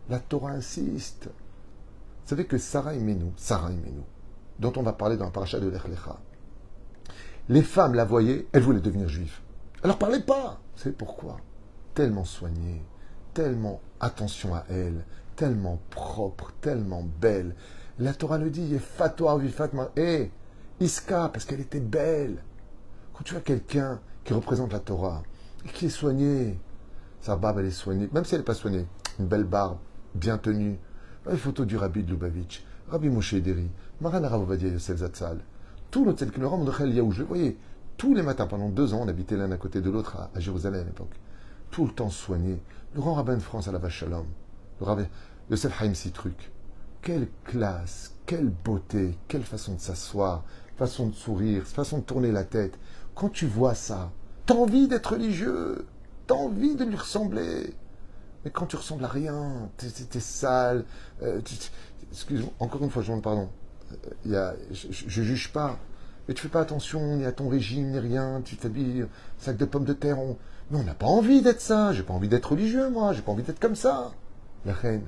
La 0.10 0.20
Torah 0.20 0.51
insiste. 0.51 1.29
Vous 2.30 2.36
savez 2.36 2.46
que 2.46 2.60
Sarah 2.60 2.94
Menou, 2.94 3.34
Sarah 3.38 3.72
dont 4.60 4.74
on 4.76 4.84
va 4.84 4.94
parler 4.94 5.18
dans 5.18 5.26
la 5.26 5.32
paracha 5.32 5.60
de 5.60 5.68
l'Echlecha, 5.68 6.20
les 7.48 7.64
femmes 7.64 7.96
la 7.96 8.06
voyaient, 8.06 8.46
elles 8.52 8.62
voulaient 8.62 8.82
devenir 8.82 9.10
juives. 9.10 9.40
Alors 9.82 9.98
parlez 9.98 10.20
pas 10.20 10.62
Vous 10.76 10.84
savez 10.84 10.96
pourquoi? 10.96 11.38
Tellement 11.96 12.26
soignée, 12.26 12.86
tellement 13.34 13.82
attention 14.00 14.54
à 14.54 14.64
elle, 14.70 15.06
tellement 15.36 15.80
propre, 15.90 16.54
tellement 16.62 17.04
belle. 17.20 17.56
La 17.98 18.14
Torah 18.14 18.38
le 18.38 18.52
dit, 18.52 18.78
Fatwa 18.78 19.40
Fatma, 19.50 19.90
eh, 19.96 20.30
Iska, 20.80 21.30
parce 21.30 21.46
qu'elle 21.46 21.62
était 21.62 21.80
belle. 21.80 22.44
Quand 23.12 23.24
tu 23.24 23.38
as 23.38 23.42
quelqu'un 23.42 24.02
qui 24.24 24.34
représente 24.34 24.72
la 24.72 24.80
Torah 24.80 25.24
et 25.66 25.70
qui 25.70 25.88
est 25.88 25.90
soigné, 25.90 26.60
sa 27.22 27.36
barbe 27.36 27.58
elle 27.58 27.66
est 27.66 27.72
soignée, 27.72 28.08
même 28.14 28.24
si 28.24 28.36
elle 28.36 28.42
n'est 28.42 28.46
pas 28.46 28.54
soignée, 28.54 28.86
une 29.18 29.26
belle 29.26 29.46
barbe, 29.46 29.80
bien 30.14 30.38
tenue, 30.38 30.78
les 31.30 31.38
photos 31.38 31.66
du 31.66 31.78
Rabbi 31.78 32.04
de 32.04 32.12
Lubavitch, 32.12 32.64
Rabbi 32.90 33.10
Moshe 33.10 33.36
Deri, 33.36 33.70
Maran 34.02 34.28
Ravovadia 34.28 34.70
Yosef 34.70 34.98
Zatzal, 34.98 35.40
tout 35.92 36.06
que 36.06 36.40
le 36.40 36.48
Rechel 36.48 36.94
Yaou, 36.94 37.12
je 37.12 37.22
le 37.22 37.28
voyais 37.28 37.58
tous 37.98 38.14
les 38.14 38.22
matins 38.22 38.48
pendant 38.48 38.70
deux 38.70 38.94
ans, 38.94 39.02
on 39.02 39.08
habitait 39.08 39.36
l'un 39.36 39.52
à 39.52 39.58
côté 39.58 39.82
de 39.82 39.90
l'autre 39.90 40.30
à, 40.34 40.40
Jérusalem 40.40 40.82
à 40.82 40.86
l'époque. 40.86 41.20
Tout 41.70 41.86
le 41.86 41.92
temps 41.92 42.10
soigné. 42.10 42.62
Le 42.96 43.02
grand 43.02 43.14
rabbin 43.14 43.36
de 43.36 43.42
France 43.42 43.68
à 43.68 43.74
la 43.74 43.78
Vache 43.78 44.00
Shalom, 44.00 44.26
le 44.80 44.86
rabbin 44.86 45.06
Yosef 45.50 45.82
Haïm 45.82 45.94
Citruc. 45.94 46.52
Quelle 47.02 47.28
classe, 47.44 48.16
quelle 48.26 48.50
beauté, 48.50 49.18
quelle 49.28 49.44
façon 49.44 49.74
de 49.74 49.80
s'asseoir, 49.80 50.46
façon 50.78 51.08
de 51.08 51.14
sourire, 51.14 51.64
façon 51.64 51.98
de 51.98 52.04
tourner 52.04 52.32
la 52.32 52.46
tête, 52.46 52.80
quand 53.16 53.30
tu 53.30 53.48
vois 53.48 53.76
ça, 53.76 54.12
t'as 54.46 54.56
envie 54.56 54.88
d'être 54.88 55.14
religieux, 55.14 55.86
t'as 56.26 56.36
envie 56.36 56.76
de 56.76 56.86
lui 56.86 56.96
ressembler. 56.96 57.74
Mais 58.43 58.51
quand 58.51 58.65
tu 58.65 58.75
ressembles 58.75 59.03
à 59.03 59.10
rien, 59.10 59.69
t'es 59.77 59.88
es, 59.88 60.19
sale, 60.19 60.86
euh, 61.22 61.41
excuse-moi, 62.12 62.51
encore 62.60 62.84
une 62.84 62.89
fois, 62.89 63.01
je 63.01 63.08
demande 63.08 63.24
pardon. 63.24 63.50
Il 64.25 64.31
y 64.31 64.36
a, 64.36 64.53
je, 64.72 64.88
je, 64.91 65.24
juge 65.24 65.51
pas, 65.51 65.77
mais 66.27 66.34
tu 66.34 66.43
fais 66.43 66.50
pas 66.50 66.62
attention 66.62 67.17
ni 67.17 67.25
à 67.25 67.31
ton 67.31 67.50
régime 67.50 67.91
ni 67.91 68.00
rien, 68.00 68.41
tu 68.46 68.55
t'habilles 68.55 69.05
sac 69.39 69.58
de 69.58 69.65
pommes 69.65 69.86
de 69.86 69.93
terre. 69.93 70.17
Mais 70.69 70.77
on 70.77 70.84
n'a 70.84 70.93
pas 70.93 71.08
envie 71.08 71.41
d'être 71.41 71.62
ça, 71.62 71.91
j'ai 71.91 72.03
pas 72.03 72.13
envie 72.13 72.29
d'être 72.29 72.51
religieux 72.51 72.89
moi, 72.89 73.13
j'ai 73.13 73.22
pas 73.22 73.31
envie 73.31 73.43
d'être 73.43 73.60
comme 73.60 73.75
ça. 73.75 74.12
La 74.65 74.74
reine, 74.74 75.08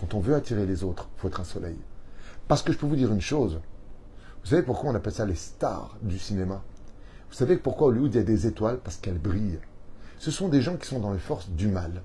quand 0.00 0.14
on 0.14 0.20
veut 0.20 0.34
attirer 0.34 0.66
les 0.66 0.84
autres, 0.84 1.08
faut 1.16 1.28
être 1.28 1.40
un 1.40 1.44
soleil. 1.44 1.78
Parce 2.48 2.62
que 2.62 2.72
je 2.72 2.78
peux 2.78 2.86
vous 2.86 2.96
dire 2.96 3.12
une 3.12 3.20
chose, 3.20 3.60
vous 4.42 4.50
savez 4.50 4.62
pourquoi 4.62 4.90
on 4.90 4.94
appelle 4.94 5.12
ça 5.12 5.26
les 5.26 5.34
stars 5.34 5.96
du 6.02 6.20
cinéma? 6.20 6.62
Vous 7.28 7.34
savez 7.34 7.56
pourquoi 7.56 7.88
Hollywood 7.88 8.14
il 8.14 8.18
y 8.18 8.20
a 8.20 8.24
des 8.24 8.46
étoiles? 8.46 8.78
Parce 8.78 8.96
qu'elles 8.96 9.18
brillent. 9.18 9.58
Ce 10.18 10.30
sont 10.30 10.48
des 10.48 10.62
gens 10.62 10.76
qui 10.76 10.86
sont 10.86 11.00
dans 11.00 11.12
les 11.12 11.18
forces 11.18 11.50
du 11.50 11.66
mal. 11.66 12.02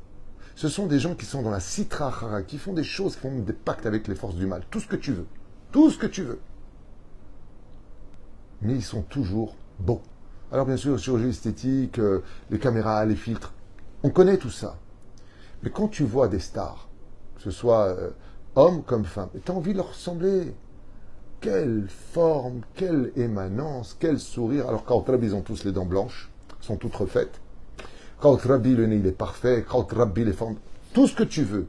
Ce 0.55 0.69
sont 0.69 0.87
des 0.87 0.99
gens 0.99 1.15
qui 1.15 1.25
sont 1.25 1.41
dans 1.41 1.49
la 1.49 1.59
citra 1.59 2.41
qui 2.43 2.57
font 2.57 2.73
des 2.73 2.83
choses, 2.83 3.15
qui 3.15 3.21
font 3.21 3.39
des 3.39 3.53
pactes 3.53 3.85
avec 3.85 4.07
les 4.07 4.15
forces 4.15 4.35
du 4.35 4.45
mal. 4.45 4.63
Tout 4.69 4.79
ce 4.79 4.87
que 4.87 4.95
tu 4.95 5.13
veux. 5.13 5.27
Tout 5.71 5.89
ce 5.89 5.97
que 5.97 6.07
tu 6.07 6.23
veux. 6.23 6.39
Mais 8.61 8.73
ils 8.73 8.83
sont 8.83 9.01
toujours 9.01 9.55
beaux. 9.79 10.01
Alors 10.51 10.65
bien 10.65 10.77
sûr, 10.77 10.99
chirurgie 10.99 11.29
esthétique, 11.29 11.97
euh, 11.97 12.23
les 12.49 12.59
caméras, 12.59 13.05
les 13.05 13.15
filtres, 13.15 13.53
on 14.03 14.09
connaît 14.09 14.37
tout 14.37 14.49
ça. 14.49 14.77
Mais 15.63 15.69
quand 15.69 15.87
tu 15.87 16.03
vois 16.03 16.27
des 16.27 16.39
stars, 16.39 16.89
que 17.35 17.41
ce 17.41 17.51
soit 17.51 17.87
euh, 17.87 18.09
hommes 18.55 18.83
comme 18.83 19.05
femmes, 19.05 19.29
tu 19.43 19.51
as 19.51 19.55
envie 19.55 19.71
de 19.71 19.77
leur 19.77 19.89
ressembler. 19.89 20.53
Quelle 21.39 21.87
forme, 21.89 22.61
quelle 22.75 23.11
émanence, 23.15 23.95
quel 23.99 24.19
sourire. 24.19 24.67
Alors 24.67 24.85
quand 24.85 25.03
ils 25.21 25.33
ont 25.33 25.41
tous 25.41 25.63
les 25.63 25.71
dents 25.71 25.85
blanches, 25.85 26.29
sont 26.59 26.75
toutes 26.75 26.95
refaites. 26.95 27.41
Quand 28.21 28.39
Rabbi, 28.39 28.75
le 28.75 28.85
nez, 28.85 28.97
il 28.97 29.07
est 29.07 29.11
parfait. 29.11 29.65
Quand 29.67 29.91
Rabbi, 29.91 30.23
les 30.23 30.33
formes, 30.33 30.55
tout 30.93 31.07
ce 31.07 31.15
que 31.15 31.23
tu 31.23 31.43
veux. 31.43 31.67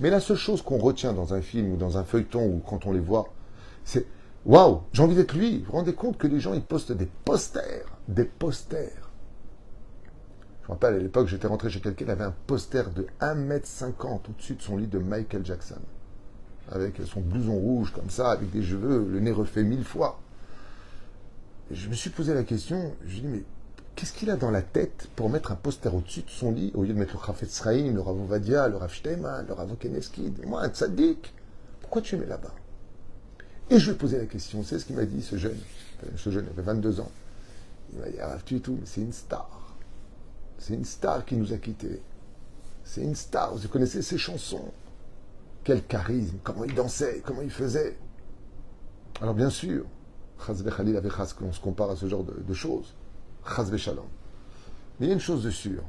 Mais 0.00 0.10
la 0.10 0.18
seule 0.18 0.36
chose 0.36 0.60
qu'on 0.60 0.76
retient 0.76 1.12
dans 1.12 1.34
un 1.34 1.40
film 1.40 1.72
ou 1.72 1.76
dans 1.76 1.98
un 1.98 2.02
feuilleton 2.02 2.44
ou 2.44 2.58
quand 2.58 2.84
on 2.86 2.92
les 2.92 3.00
voit, 3.00 3.32
c'est 3.84 4.04
Waouh, 4.44 4.82
j'ai 4.92 5.02
envie 5.02 5.14
d'être 5.14 5.34
lui. 5.34 5.60
Vous 5.60 5.66
vous 5.66 5.72
rendez 5.72 5.94
compte 5.94 6.18
que 6.18 6.26
les 6.26 6.40
gens, 6.40 6.52
ils 6.52 6.62
postent 6.62 6.92
des 6.92 7.08
posters. 7.24 7.86
Des 8.08 8.24
posters. 8.24 9.10
Je 10.62 10.68
me 10.68 10.72
rappelle, 10.72 10.94
à 10.94 10.98
l'époque, 10.98 11.28
j'étais 11.28 11.46
rentré 11.46 11.70
chez 11.70 11.80
quelqu'un, 11.80 12.04
il 12.06 12.10
avait 12.10 12.24
un 12.24 12.34
poster 12.46 12.90
de 12.90 13.06
1m50 13.20 14.30
au-dessus 14.30 14.54
de 14.56 14.62
son 14.62 14.76
lit 14.76 14.86
de 14.86 14.98
Michael 14.98 15.46
Jackson. 15.46 15.80
Avec 16.70 17.00
son 17.04 17.20
blouson 17.20 17.54
rouge 17.54 17.92
comme 17.92 18.10
ça, 18.10 18.32
avec 18.32 18.50
des 18.50 18.62
cheveux, 18.62 19.06
le 19.08 19.20
nez 19.20 19.30
refait 19.30 19.62
mille 19.62 19.84
fois. 19.84 20.18
Je 21.70 21.88
me 21.88 21.94
suis 21.94 22.10
posé 22.10 22.34
la 22.34 22.42
question, 22.42 22.94
je 23.02 23.04
me 23.04 23.10
suis 23.10 23.20
dit, 23.20 23.28
mais 23.28 23.44
qu'est-ce 23.94 24.12
qu'il 24.12 24.30
a 24.30 24.36
dans 24.36 24.50
la 24.50 24.62
tête 24.62 25.08
pour 25.14 25.30
mettre 25.30 25.52
un 25.52 25.56
poster 25.56 25.94
au-dessus 25.94 26.22
de 26.22 26.30
son 26.30 26.52
lit, 26.52 26.72
au 26.74 26.82
lieu 26.82 26.92
de 26.92 26.98
mettre 26.98 27.14
le 27.14 27.20
Rafet 27.20 27.46
Sraïm, 27.46 27.94
le 27.94 28.00
Rav 28.00 28.20
Ovadia, 28.20 28.68
le 28.68 28.76
Rav 28.76 28.92
le 29.04 29.52
Rav 29.52 29.76
Keneski 29.76 30.32
Moi, 30.46 30.62
un 30.62 30.68
tzaddik, 30.68 31.32
pourquoi 31.80 32.02
tu 32.02 32.16
mets 32.16 32.26
là-bas? 32.26 32.54
Et 33.70 33.78
je 33.78 33.86
lui 33.86 33.94
ai 33.94 33.98
posé 33.98 34.18
la 34.18 34.26
question, 34.26 34.62
c'est 34.62 34.78
ce 34.78 34.84
qu'il 34.84 34.96
m'a 34.96 35.04
dit, 35.04 35.22
ce 35.22 35.36
jeune, 35.36 35.58
ce 36.16 36.30
jeune, 36.30 36.46
avait 36.48 36.62
22 36.62 37.00
ans. 37.00 37.10
Il 37.92 38.00
m'a 38.00 38.08
dit, 38.08 38.16
ah, 38.20 38.36
tu 38.44 38.60
tout, 38.60 38.76
mais 38.78 38.86
c'est 38.86 39.00
une 39.00 39.12
star. 39.12 39.76
C'est 40.58 40.74
une 40.74 40.84
star 40.84 41.24
qui 41.24 41.36
nous 41.36 41.52
a 41.52 41.56
quittés. 41.56 42.02
C'est 42.84 43.02
une 43.02 43.14
star, 43.14 43.54
vous 43.54 43.68
connaissez 43.68 44.02
ses 44.02 44.18
chansons. 44.18 44.72
Quel 45.62 45.82
charisme, 45.82 46.36
comment 46.42 46.64
il 46.64 46.74
dansait, 46.74 47.22
comment 47.24 47.40
il 47.40 47.50
faisait. 47.50 47.96
Alors 49.22 49.34
bien 49.34 49.48
sûr, 49.48 49.86
Chazbe 50.44 50.68
Khalil 50.68 50.96
avait 50.96 51.08
qu'on 51.38 51.52
se 51.52 51.60
compare 51.60 51.90
à 51.90 51.96
ce 51.96 52.06
genre 52.06 52.24
de 52.24 52.54
choses. 52.54 52.92
Mais 54.98 55.06
il 55.06 55.08
y 55.08 55.10
a 55.10 55.14
une 55.14 55.20
chose 55.20 55.42
de 55.42 55.50
sûre, 55.50 55.82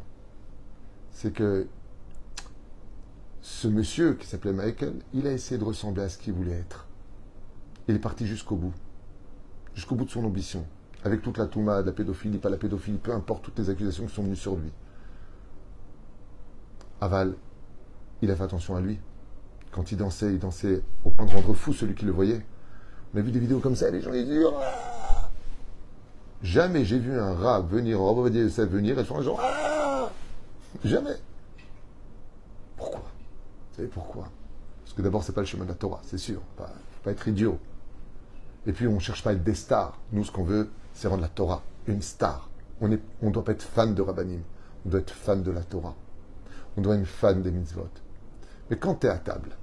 c'est 1.11 1.31
que 1.31 1.67
ce 3.41 3.67
monsieur 3.67 4.15
qui 4.15 4.27
s'appelait 4.27 4.53
Michael, 4.53 4.95
il 5.13 5.27
a 5.27 5.31
essayé 5.31 5.57
de 5.57 5.63
ressembler 5.63 6.03
à 6.03 6.09
ce 6.09 6.17
qu'il 6.17 6.33
voulait 6.33 6.57
être. 6.57 6.87
Il 7.87 7.95
est 7.95 7.99
parti 7.99 8.25
jusqu'au 8.25 8.55
bout, 8.55 8.73
jusqu'au 9.75 9.95
bout 9.95 10.05
de 10.05 10.09
son 10.09 10.25
ambition 10.25 10.65
avec 11.05 11.21
toute 11.21 11.37
la 11.37 11.45
touma, 11.45 11.83
la 11.83 11.91
pédophilie, 11.91 12.39
pas 12.39 12.49
la 12.49 12.57
pédophilie, 12.57 12.97
peu 12.97 13.13
importe 13.13 13.43
toutes 13.43 13.59
les 13.59 13.69
accusations 13.69 14.07
qui 14.07 14.13
sont 14.15 14.23
venues 14.23 14.35
sur 14.35 14.55
lui. 14.55 14.71
Aval, 16.99 17.35
il 18.23 18.31
a 18.31 18.35
fait 18.35 18.43
attention 18.43 18.75
à 18.75 18.81
lui. 18.81 18.99
Quand 19.71 19.91
il 19.91 19.97
dansait, 19.97 20.33
il 20.33 20.39
dansait 20.39 20.81
au 21.03 21.11
point 21.11 21.27
de 21.27 21.31
rendre 21.31 21.53
fou 21.53 21.73
celui 21.73 21.93
qui 21.93 22.05
le 22.05 22.11
voyait. 22.11 22.43
On 23.13 23.19
a 23.19 23.21
vu 23.21 23.31
des 23.31 23.39
vidéos 23.39 23.59
comme 23.59 23.75
ça, 23.75 23.91
les 23.91 24.01
gens 24.01 24.13
ils 24.13 24.25
disent 24.25 24.47
ah 24.51 24.94
Jamais 26.45 26.85
j'ai 26.85 26.99
vu 26.99 27.19
un 27.19 27.33
rat 27.33 27.61
venir, 27.61 27.99
un 27.99 28.21
va 28.21 28.29
dire 28.29 28.47
venir 28.67 28.99
et 28.99 29.03
faire 29.03 29.17
un 29.17 29.23
genre 29.23 29.41
ah 29.41 30.11
Jamais. 30.83 31.15
Pourquoi? 32.77 32.99
Vous 33.01 33.75
savez 33.77 33.87
pourquoi? 33.87 34.27
Parce 34.83 34.93
que 34.93 35.01
d'abord, 35.01 35.23
c'est 35.23 35.33
pas 35.33 35.41
le 35.41 35.47
chemin 35.47 35.63
de 35.63 35.69
la 35.69 35.75
Torah, 35.75 36.01
c'est 36.03 36.19
sûr. 36.19 36.41
Il 36.59 36.61
ne 36.61 36.67
faut 36.67 37.03
pas 37.03 37.11
être 37.11 37.27
idiot. 37.27 37.57
Et 38.67 38.73
puis, 38.73 38.87
on 38.87 38.93
ne 38.93 38.99
cherche 38.99 39.23
pas 39.23 39.31
à 39.31 39.33
être 39.33 39.43
des 39.43 39.55
stars. 39.55 39.97
Nous, 40.11 40.23
ce 40.23 40.31
qu'on 40.31 40.43
veut, 40.43 40.69
c'est 40.93 41.07
rendre 41.07 41.23
la 41.23 41.29
Torah 41.29 41.63
une 41.87 42.03
star. 42.03 42.47
On 42.79 42.89
ne 42.89 42.97
on 43.23 43.31
doit 43.31 43.43
pas 43.43 43.53
être 43.53 43.63
fan 43.63 43.95
de 43.95 44.01
Rabbanim, 44.03 44.41
on 44.85 44.89
doit 44.89 44.99
être 44.99 45.13
fan 45.13 45.41
de 45.41 45.51
la 45.51 45.63
Torah. 45.63 45.95
On 46.77 46.81
doit 46.81 46.95
être 46.95 47.07
fan 47.07 47.41
des 47.41 47.51
mitzvot. 47.51 47.89
Mais 48.69 48.77
quand 48.77 48.95
tu 48.95 49.07
es 49.07 49.09
à 49.09 49.17
table 49.17 49.57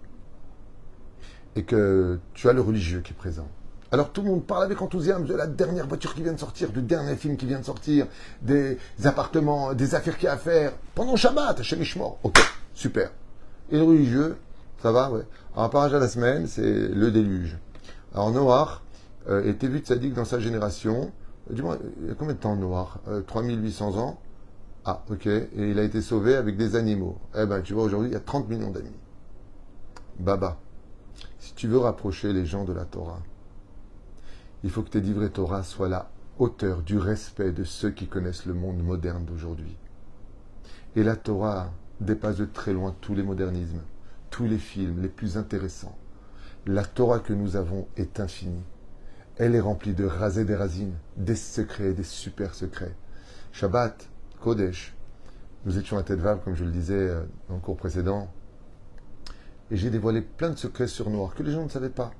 et 1.54 1.64
que 1.64 2.18
tu 2.34 2.48
as 2.48 2.52
le 2.52 2.60
religieux 2.60 3.02
qui 3.02 3.12
est 3.12 3.16
présent, 3.16 3.48
alors 3.92 4.10
tout 4.10 4.22
le 4.22 4.28
monde 4.28 4.44
parle 4.44 4.64
avec 4.64 4.80
enthousiasme 4.80 5.26
de 5.26 5.34
la 5.34 5.46
dernière 5.46 5.86
voiture 5.86 6.14
qui 6.14 6.22
vient 6.22 6.32
de 6.32 6.40
sortir, 6.40 6.70
du 6.72 6.80
dernier 6.80 7.14
film 7.14 7.36
qui 7.36 7.44
vient 7.44 7.60
de 7.60 7.64
sortir, 7.64 8.06
des 8.40 8.78
appartements, 9.04 9.74
des 9.74 9.94
affaires 9.94 10.16
qu'il 10.16 10.24
y 10.24 10.28
a 10.28 10.32
à 10.32 10.38
faire 10.38 10.72
pendant 10.94 11.14
Shabbat, 11.14 11.62
chez 11.62 11.76
Mishmor. 11.76 12.18
Ok, 12.22 12.42
super. 12.72 13.12
Et 13.70 13.76
le 13.76 13.82
religieux, 13.82 14.36
ça 14.82 14.92
va, 14.92 15.10
ouais. 15.10 15.24
Alors, 15.54 15.68
parage 15.68 15.92
à 15.92 15.98
la 15.98 16.08
semaine, 16.08 16.46
c'est 16.46 16.62
le 16.62 17.10
déluge. 17.10 17.58
Alors, 18.14 18.30
Noir 18.30 18.82
euh, 19.28 19.44
était 19.44 19.68
vu 19.68 19.80
de 19.80 19.86
sadique 19.86 20.14
dans 20.14 20.24
sa 20.24 20.40
génération. 20.40 21.12
Dis-moi, 21.50 21.76
il 22.00 22.08
y 22.08 22.10
a 22.10 22.14
combien 22.14 22.32
de 22.34 22.38
temps 22.38 22.56
noir? 22.56 23.00
3800 23.26 23.92
euh, 23.92 23.98
ans 23.98 24.18
Ah, 24.86 25.02
ok. 25.10 25.26
Et 25.26 25.50
il 25.56 25.78
a 25.78 25.82
été 25.82 26.00
sauvé 26.00 26.34
avec 26.34 26.56
des 26.56 26.76
animaux. 26.76 27.18
Eh 27.36 27.44
ben, 27.44 27.60
tu 27.60 27.74
vois, 27.74 27.84
aujourd'hui, 27.84 28.08
il 28.08 28.12
y 28.14 28.16
a 28.16 28.20
30 28.20 28.48
millions 28.48 28.70
d'amis. 28.70 28.88
Baba, 30.18 30.56
si 31.38 31.52
tu 31.54 31.68
veux 31.68 31.78
rapprocher 31.78 32.32
les 32.32 32.46
gens 32.46 32.64
de 32.64 32.72
la 32.72 32.84
Torah, 32.84 33.20
il 34.64 34.70
faut 34.70 34.82
que 34.82 34.90
tes 34.90 35.00
livrets 35.00 35.30
Torah 35.30 35.62
soient 35.62 35.88
la 35.88 36.10
hauteur 36.38 36.82
du 36.82 36.98
respect 36.98 37.52
de 37.52 37.64
ceux 37.64 37.90
qui 37.90 38.06
connaissent 38.06 38.46
le 38.46 38.54
monde 38.54 38.82
moderne 38.82 39.24
d'aujourd'hui. 39.24 39.76
Et 40.96 41.02
la 41.02 41.16
Torah 41.16 41.72
dépasse 42.00 42.36
de 42.36 42.44
très 42.44 42.72
loin 42.72 42.94
tous 43.00 43.14
les 43.14 43.22
modernismes, 43.22 43.82
tous 44.30 44.44
les 44.44 44.58
films 44.58 45.02
les 45.02 45.08
plus 45.08 45.36
intéressants. 45.36 45.96
La 46.66 46.84
Torah 46.84 47.20
que 47.20 47.32
nous 47.32 47.56
avons 47.56 47.88
est 47.96 48.20
infinie. 48.20 48.64
Elle 49.36 49.54
est 49.54 49.60
remplie 49.60 49.94
de 49.94 50.04
rasés 50.04 50.44
des 50.44 50.54
racines, 50.54 50.94
des 51.16 51.36
secrets, 51.36 51.92
des 51.92 52.04
super 52.04 52.54
secrets. 52.54 52.94
Shabbat, 53.52 54.08
Kodesh, 54.40 54.94
nous 55.64 55.78
étions 55.78 55.98
à 55.98 56.02
Tête 56.02 56.20
comme 56.44 56.54
je 56.54 56.64
le 56.64 56.70
disais 56.70 56.94
euh, 56.94 57.22
dans 57.48 57.54
le 57.54 57.60
cours 57.60 57.76
précédent, 57.76 58.32
et 59.70 59.76
j'ai 59.76 59.90
dévoilé 59.90 60.20
plein 60.20 60.50
de 60.50 60.56
secrets 60.56 60.86
sur 60.86 61.08
Noir 61.08 61.34
que 61.34 61.42
les 61.42 61.52
gens 61.52 61.64
ne 61.64 61.68
savaient 61.68 61.88
pas. 61.88 62.12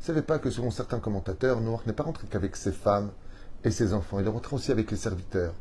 Ne 0.00 0.04
savaient 0.06 0.22
pas 0.22 0.38
que 0.38 0.48
selon 0.48 0.70
certains 0.70 0.98
commentateurs, 0.98 1.60
Noir 1.60 1.82
n'est 1.86 1.92
pas 1.92 2.04
rentré 2.04 2.26
qu'avec 2.26 2.56
ses 2.56 2.72
femmes 2.72 3.10
et 3.64 3.70
ses 3.70 3.92
enfants, 3.92 4.18
il 4.18 4.24
est 4.24 4.30
rentré 4.30 4.56
aussi 4.56 4.72
avec 4.72 4.90
les 4.90 4.96
serviteurs. 4.96 5.52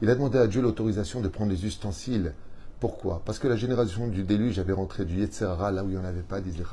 Il 0.00 0.08
a 0.08 0.14
demandé 0.14 0.38
à 0.38 0.46
Dieu 0.46 0.62
l'autorisation 0.62 1.20
de 1.20 1.26
prendre 1.26 1.50
les 1.50 1.66
ustensiles. 1.66 2.32
Pourquoi? 2.78 3.20
Parce 3.24 3.40
que 3.40 3.48
la 3.48 3.56
génération 3.56 4.06
du 4.06 4.22
déluge 4.22 4.60
avait 4.60 4.72
rentré 4.72 5.04
du 5.04 5.16
Yetzerara 5.16 5.72
là 5.72 5.82
où 5.82 5.88
il 5.88 5.96
n'y 5.96 6.00
en 6.00 6.04
avait 6.04 6.22
pas, 6.22 6.40
disent 6.40 6.56
les. 6.56 6.64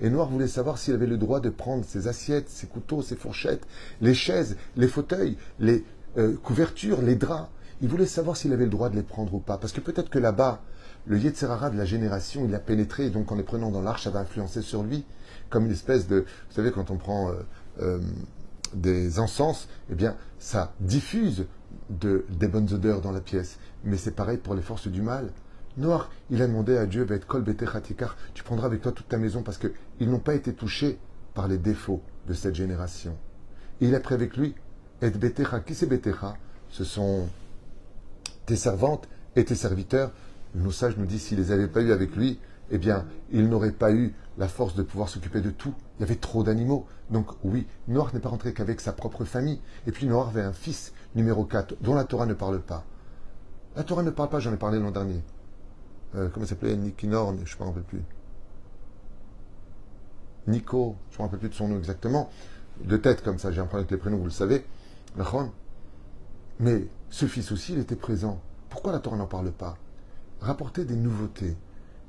Et 0.00 0.10
Noir 0.10 0.28
voulait 0.28 0.46
savoir 0.46 0.78
s'il 0.78 0.94
avait 0.94 1.08
le 1.08 1.16
droit 1.16 1.40
de 1.40 1.50
prendre 1.50 1.84
ses 1.84 2.06
assiettes, 2.06 2.48
ses 2.48 2.68
couteaux, 2.68 3.02
ses 3.02 3.16
fourchettes, 3.16 3.66
les 4.00 4.14
chaises, 4.14 4.56
les 4.76 4.88
fauteuils, 4.88 5.36
les 5.58 5.84
euh, 6.18 6.36
couvertures, 6.36 7.02
les 7.02 7.16
draps. 7.16 7.48
Il 7.80 7.88
voulait 7.88 8.06
savoir 8.06 8.36
s'il 8.36 8.52
avait 8.52 8.64
le 8.64 8.70
droit 8.70 8.90
de 8.90 8.94
les 8.94 9.02
prendre 9.02 9.34
ou 9.34 9.40
pas. 9.40 9.58
Parce 9.58 9.72
que 9.72 9.80
peut-être 9.80 10.08
que 10.08 10.20
là-bas, 10.20 10.62
le 11.04 11.18
Yetzerara 11.18 11.70
de 11.70 11.76
la 11.76 11.84
génération, 11.84 12.44
il 12.46 12.54
a 12.54 12.60
pénétré, 12.60 13.06
et 13.06 13.10
donc 13.10 13.32
en 13.32 13.34
les 13.34 13.42
prenant 13.42 13.72
dans 13.72 13.82
l'arche, 13.82 14.04
ça 14.04 14.10
va 14.10 14.20
influencer 14.20 14.62
sur 14.62 14.84
lui, 14.84 15.04
comme 15.52 15.66
une 15.66 15.72
espèce 15.72 16.08
de... 16.08 16.20
Vous 16.20 16.54
savez, 16.54 16.72
quand 16.72 16.90
on 16.90 16.96
prend 16.96 17.30
euh, 17.30 17.34
euh, 17.80 18.00
des 18.74 19.20
encens, 19.20 19.68
eh 19.90 19.94
bien, 19.94 20.16
ça 20.38 20.72
diffuse 20.80 21.46
de, 21.90 22.24
des 22.30 22.48
bonnes 22.48 22.72
odeurs 22.72 23.00
dans 23.00 23.12
la 23.12 23.20
pièce. 23.20 23.58
Mais 23.84 23.96
c'est 23.96 24.16
pareil 24.16 24.38
pour 24.38 24.54
les 24.54 24.62
forces 24.62 24.88
du 24.88 25.02
mal. 25.02 25.30
Noir, 25.76 26.10
il 26.30 26.42
a 26.42 26.46
demandé 26.46 26.76
à 26.76 26.86
Dieu, 26.86 27.06
tu 28.34 28.42
prendras 28.42 28.66
avec 28.66 28.82
toi 28.82 28.92
toute 28.92 29.08
ta 29.08 29.16
maison 29.16 29.42
parce 29.42 29.58
qu'ils 29.58 30.10
n'ont 30.10 30.18
pas 30.18 30.34
été 30.34 30.52
touchés 30.52 30.98
par 31.34 31.48
les 31.48 31.56
défauts 31.56 32.02
de 32.28 32.34
cette 32.34 32.54
génération. 32.54 33.16
Et 33.80 33.86
il 33.86 33.94
a 33.94 34.00
pris 34.00 34.14
avec 34.14 34.36
lui, 34.36 34.54
et 35.00 35.10
qui 35.10 35.74
c'est 35.74 35.86
Betecha 35.86 36.36
Ce 36.70 36.84
sont 36.84 37.26
tes 38.46 38.56
servantes 38.56 39.08
et 39.34 39.44
tes 39.44 39.54
serviteurs. 39.54 40.12
Nos 40.54 40.70
sages 40.70 40.96
nous 40.98 41.06
disent 41.06 41.22
s'il 41.22 41.38
les 41.38 41.52
avait 41.52 41.68
pas 41.68 41.80
eu 41.80 41.90
avec 41.90 42.14
lui, 42.16 42.38
eh 42.72 42.78
bien, 42.78 43.06
il 43.30 43.48
n'aurait 43.48 43.72
pas 43.72 43.92
eu 43.92 44.14
la 44.38 44.48
force 44.48 44.74
de 44.74 44.82
pouvoir 44.82 45.10
s'occuper 45.10 45.42
de 45.42 45.50
tout. 45.50 45.74
Il 45.98 46.00
y 46.00 46.04
avait 46.04 46.16
trop 46.16 46.42
d'animaux. 46.42 46.86
Donc 47.10 47.28
oui, 47.44 47.66
Noir 47.86 48.12
n'est 48.14 48.20
pas 48.20 48.30
rentré 48.30 48.54
qu'avec 48.54 48.80
sa 48.80 48.92
propre 48.92 49.24
famille. 49.24 49.60
Et 49.86 49.92
puis 49.92 50.06
Noir 50.06 50.28
avait 50.28 50.42
un 50.42 50.54
fils, 50.54 50.94
numéro 51.14 51.44
4, 51.44 51.76
dont 51.82 51.94
la 51.94 52.04
Torah 52.04 52.24
ne 52.24 52.32
parle 52.32 52.60
pas. 52.60 52.84
La 53.76 53.84
Torah 53.84 54.02
ne 54.02 54.10
parle 54.10 54.30
pas, 54.30 54.40
j'en 54.40 54.52
ai 54.52 54.56
parlé 54.56 54.78
l'an 54.78 54.90
dernier. 54.90 55.22
Euh, 56.14 56.28
comment 56.32 56.46
il 56.46 56.48
s'appelait? 56.48 56.74
Nikinor, 56.76 57.34
je 57.44 57.56
ne 57.56 57.60
me 57.60 57.68
rappelle 57.68 57.82
plus. 57.84 58.02
Nico, 60.46 60.96
je 61.10 61.16
ne 61.16 61.18
me 61.18 61.24
rappelle 61.24 61.38
plus 61.38 61.48
de 61.50 61.54
son 61.54 61.68
nom 61.68 61.78
exactement. 61.78 62.30
De 62.82 62.96
tête 62.96 63.22
comme 63.22 63.38
ça, 63.38 63.52
j'ai 63.52 63.60
un 63.60 63.66
problème 63.66 63.82
avec 63.82 63.90
les 63.90 63.98
prénoms, 63.98 64.16
vous 64.16 64.24
le 64.24 64.30
savez. 64.30 64.64
Mais 66.58 66.86
ce 67.10 67.26
fils 67.26 67.52
aussi, 67.52 67.74
il 67.74 67.80
était 67.80 67.96
présent. 67.96 68.40
Pourquoi 68.70 68.92
la 68.92 68.98
Torah 68.98 69.18
n'en 69.18 69.26
parle 69.26 69.52
pas? 69.52 69.76
Rapporter 70.40 70.86
des 70.86 70.96
nouveautés. 70.96 71.54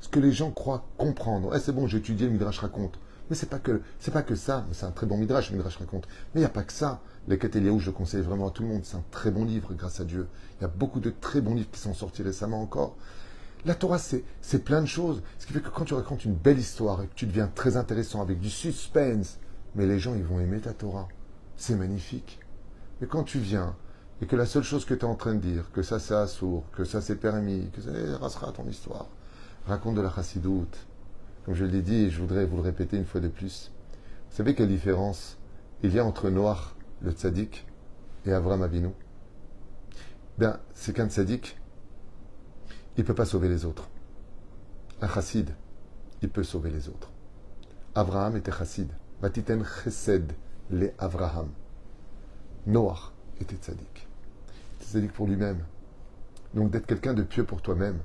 Ce 0.04 0.10
que 0.10 0.20
les 0.20 0.34
gens 0.34 0.52
croient 0.52 0.86
comprendre. 0.98 1.56
Eh, 1.56 1.60
c'est 1.60 1.72
bon, 1.72 1.88
j'ai 1.88 2.00
étudié 2.00 2.28
le 2.28 2.34
Midrash 2.34 2.60
raconte. 2.60 3.00
Mais 3.30 3.38
c'est 3.38 3.50
pas 3.50 3.58
que 3.58 3.82
c'est 4.00 4.12
pas 4.12 4.22
que 4.22 4.36
ça. 4.36 4.66
C'est 4.74 4.86
un 4.86 4.92
très 4.92 5.06
bon 5.06 5.16
Midrash, 5.16 5.50
le 5.50 5.56
Midrash 5.56 5.78
raconte. 5.78 6.10
Mais 6.36 6.42
il 6.42 6.44
n'y 6.44 6.46
a 6.46 6.50
pas 6.50 6.64
que 6.64 6.74
ça. 6.74 7.00
Les 7.30 7.70
où 7.70 7.80
je 7.80 7.90
conseille 7.90 8.22
vraiment 8.22 8.50
à 8.50 8.52
tout 8.52 8.64
le 8.64 8.68
monde. 8.68 8.82
C'est 8.84 8.98
un 8.98 9.04
très 9.12 9.32
bon 9.32 9.46
livre, 9.46 9.74
grâce 9.74 10.02
à 10.02 10.04
Dieu. 10.04 10.28
Il 10.60 10.64
y 10.64 10.66
a 10.66 10.68
beaucoup 10.68 11.00
de 11.00 11.10
très 11.10 11.40
bons 11.40 11.56
livres 11.56 11.72
qui 11.72 11.80
sont 11.80 11.94
sortis 11.94 12.22
récemment 12.22 12.62
encore. 12.62 12.98
La 13.66 13.76
Torah, 13.76 13.98
c'est 13.98 14.64
plein 14.66 14.82
de 14.82 14.88
choses. 14.88 15.24
Ce 15.40 15.48
qui 15.48 15.54
fait 15.54 15.62
que 15.62 15.70
quand 15.70 15.86
tu 15.86 15.94
racontes 15.94 16.26
une 16.26 16.36
belle 16.36 16.60
histoire 16.60 17.02
et 17.02 17.08
que 17.08 17.16
tu 17.16 17.26
deviens 17.26 17.48
très 17.48 17.78
intéressant 17.78 18.22
avec 18.22 18.42
du 18.42 18.50
suspense, 18.50 19.40
mais 19.74 19.86
les 19.86 20.00
gens, 20.00 20.16
ils 20.16 20.26
vont 20.26 20.42
aimer 20.42 20.60
ta 20.60 20.74
Torah. 20.74 21.08
C'est 21.56 21.76
magnifique. 21.76 22.42
Mais 23.00 23.08
quand 23.08 23.24
tu 23.24 23.40
viens 23.40 23.74
et 24.22 24.26
que 24.26 24.36
la 24.36 24.46
seule 24.46 24.64
chose 24.64 24.84
que 24.84 24.94
tu 24.94 25.00
es 25.00 25.06
en 25.06 25.16
train 25.16 25.36
de 25.36 25.40
dire, 25.40 25.72
que 25.72 25.82
ça 25.82 25.98
c'est 25.98 26.14
assourd, 26.14 26.66
que 26.76 26.84
ça 26.84 27.00
c'est 27.00 27.16
permis, 27.16 27.70
que 27.72 27.82
ça 27.82 27.92
rasera 28.20 28.52
ton 28.52 28.68
histoire, 28.68 29.08
raconte 29.66 29.96
de 29.96 30.02
la 30.02 30.10
chassidoute. 30.10 30.88
Comme 31.46 31.56
je 31.56 31.66
l'ai 31.66 31.82
dit, 31.82 32.06
et 32.06 32.10
je 32.10 32.22
voudrais 32.22 32.46
vous 32.46 32.56
le 32.56 32.62
répéter 32.62 32.98
une 32.98 33.06
fois 33.06 33.22
de 33.22 33.28
plus. 33.28 33.72
Vous 34.30 34.38
savez 34.38 34.56
quelle 34.56 34.70
différence 34.70 35.38
il 35.84 35.94
y 35.94 36.00
a 36.00 36.06
entre 36.06 36.30
Noir, 36.30 36.76
le 37.02 37.12
tzaddik, 37.12 37.66
et 38.26 38.32
Avram 38.32 38.62
Avinu? 38.62 38.90
Bien, 40.38 40.60
c'est 40.74 40.94
qu'un 40.94 41.10
tzaddik, 41.10 41.60
il 42.96 43.02
ne 43.02 43.06
peut 43.06 43.14
pas 43.14 43.26
sauver 43.26 43.50
les 43.50 43.66
autres. 43.66 43.90
Un 45.02 45.08
chassid, 45.08 45.50
il 46.22 46.30
peut 46.30 46.44
sauver 46.44 46.70
les 46.70 46.88
autres. 46.88 47.12
Abraham 47.96 48.38
était 48.38 48.52
chassid. 48.52 48.90
Vatiten 49.22 49.64
chesed 49.64 50.32
le 50.70 50.92
Avraham. 50.98 51.50
Noach 52.66 53.12
était 53.42 53.58
tzaddik. 53.58 54.08
Tzaddik 54.82 55.12
pour 55.12 55.28
lui-même. 55.28 55.64
Donc 56.54 56.72
d'être 56.72 56.88
quelqu'un 56.88 57.14
de 57.14 57.24
pieux 57.24 57.44
pour 57.44 57.62
toi-même. 57.62 58.00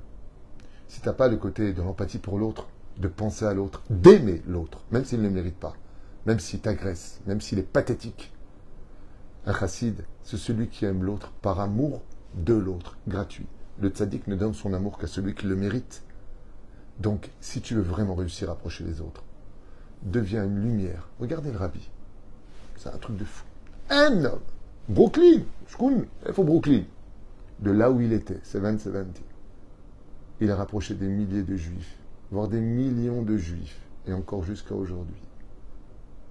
Si 0.89 1.01
tu 1.01 1.07
n'as 1.07 1.13
pas 1.13 1.27
le 1.27 1.37
côté 1.37 1.71
de 1.71 1.83
l'empathie 1.83 2.17
pour 2.17 2.39
l'autre, 2.39 2.67
de 2.97 3.07
penser 3.07 3.45
à 3.45 3.53
l'autre, 3.53 3.83
d'aimer 3.91 4.41
l'autre, 4.47 4.83
même 4.91 5.05
s'il 5.05 5.19
ne 5.19 5.27
le 5.27 5.33
mérite 5.33 5.55
pas, 5.55 5.75
même 6.25 6.39
s'il 6.39 6.59
t'agresse, 6.61 7.21
même 7.27 7.41
s'il 7.41 7.59
est 7.59 7.63
pathétique. 7.63 8.33
Un 9.45 9.53
chassid, 9.53 10.03
c'est 10.23 10.37
celui 10.37 10.67
qui 10.67 10.85
aime 10.85 11.03
l'autre 11.03 11.31
par 11.43 11.59
amour 11.59 12.01
de 12.33 12.55
l'autre, 12.55 12.97
gratuit. 13.07 13.45
Le 13.79 13.89
tzaddik 13.89 14.25
ne 14.27 14.35
donne 14.35 14.55
son 14.55 14.73
amour 14.73 14.97
qu'à 14.97 15.05
celui 15.05 15.35
qui 15.35 15.45
le 15.45 15.55
mérite. 15.55 16.03
Donc, 16.99 17.29
si 17.39 17.61
tu 17.61 17.75
veux 17.75 17.83
vraiment 17.83 18.15
réussir 18.15 18.49
à 18.49 18.53
approcher 18.53 18.83
les 18.83 18.99
autres, 18.99 19.23
deviens 20.01 20.43
une 20.43 20.59
lumière. 20.59 21.07
Regardez 21.19 21.51
le 21.51 21.57
rabbi. 21.57 21.87
C'est 22.77 22.89
un 22.89 22.97
truc 22.97 23.15
de 23.15 23.25
fou. 23.25 23.45
Un 23.91 24.25
homme, 24.25 24.41
Brooklyn, 24.89 25.43
il 26.25 26.33
faut 26.33 26.43
Brooklyn, 26.43 26.83
de 27.59 27.69
là 27.69 27.91
où 27.91 28.01
il 28.01 28.11
était, 28.11 28.39
770. 28.41 29.28
Il 30.41 30.51
a 30.51 30.55
rapproché 30.55 30.93
des 30.93 31.07
milliers 31.07 31.43
de 31.43 31.55
juifs, 31.55 31.97
voire 32.31 32.47
des 32.47 32.61
millions 32.61 33.23
de 33.23 33.35
juifs, 33.35 33.81
et 34.07 34.13
encore 34.13 34.43
jusqu'à 34.43 34.73
aujourd'hui. 34.73 35.21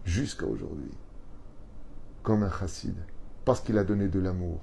Jusqu'à 0.05 0.47
aujourd'hui. 0.47 0.91
Comme 2.23 2.43
un 2.43 2.51
chassid, 2.51 2.95
parce 3.45 3.61
qu'il 3.61 3.77
a 3.79 3.85
donné 3.85 4.09
de 4.09 4.19
l'amour, 4.19 4.61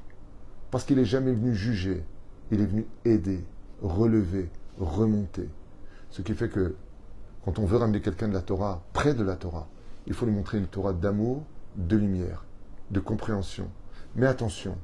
parce 0.72 0.84
qu'il 0.84 0.98
n'est 0.98 1.06
jamais 1.06 1.32
venu 1.32 1.54
juger, 1.54 2.04
il 2.52 2.62
est 2.62 2.66
venu 2.66 2.88
aider, 3.06 3.44
relever, 3.82 4.50
remonter. 4.80 5.50
Ce 6.10 6.22
qui 6.22 6.34
fait 6.34 6.50
que 6.50 6.76
quand 7.44 7.60
on 7.60 7.66
veut 7.66 7.78
ramener 7.78 8.02
quelqu'un 8.02 8.28
de 8.28 8.34
la 8.34 8.42
Torah 8.42 8.84
près 8.94 9.14
de 9.14 9.24
la 9.24 9.36
Torah, 9.36 9.68
il 10.08 10.14
faut 10.14 10.26
lui 10.26 10.34
montrer 10.34 10.58
une 10.58 10.68
Torah 10.68 10.94
d'amour, 10.94 11.44
de 11.76 11.98
lumière, 11.98 12.46
de 12.92 13.00
compréhension. 13.00 13.70
Mais 14.16 14.26
attention, 14.26 14.78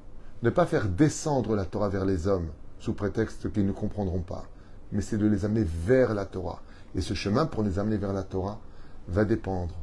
ne 0.43 0.49
pas 0.49 0.65
faire 0.65 0.87
descendre 0.87 1.55
la 1.55 1.65
Torah 1.65 1.89
vers 1.89 2.05
les 2.05 2.27
hommes 2.27 2.49
sous 2.79 2.93
prétexte 2.93 3.51
qu'ils 3.51 3.65
ne 3.65 3.71
comprendront 3.71 4.21
pas, 4.21 4.45
mais 4.91 5.01
c'est 5.01 5.17
de 5.17 5.27
les 5.27 5.45
amener 5.45 5.63
vers 5.63 6.13
la 6.13 6.25
Torah. 6.25 6.61
Et 6.95 7.01
ce 7.01 7.13
chemin 7.13 7.45
pour 7.45 7.63
les 7.63 7.79
amener 7.79 7.97
vers 7.97 8.13
la 8.13 8.23
Torah 8.23 8.59
va 9.07 9.25
dépendre 9.25 9.75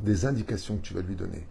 des 0.00 0.26
indications 0.26 0.76
que 0.76 0.82
tu 0.82 0.94
vas 0.94 1.02
lui 1.02 1.16
donner. 1.16 1.46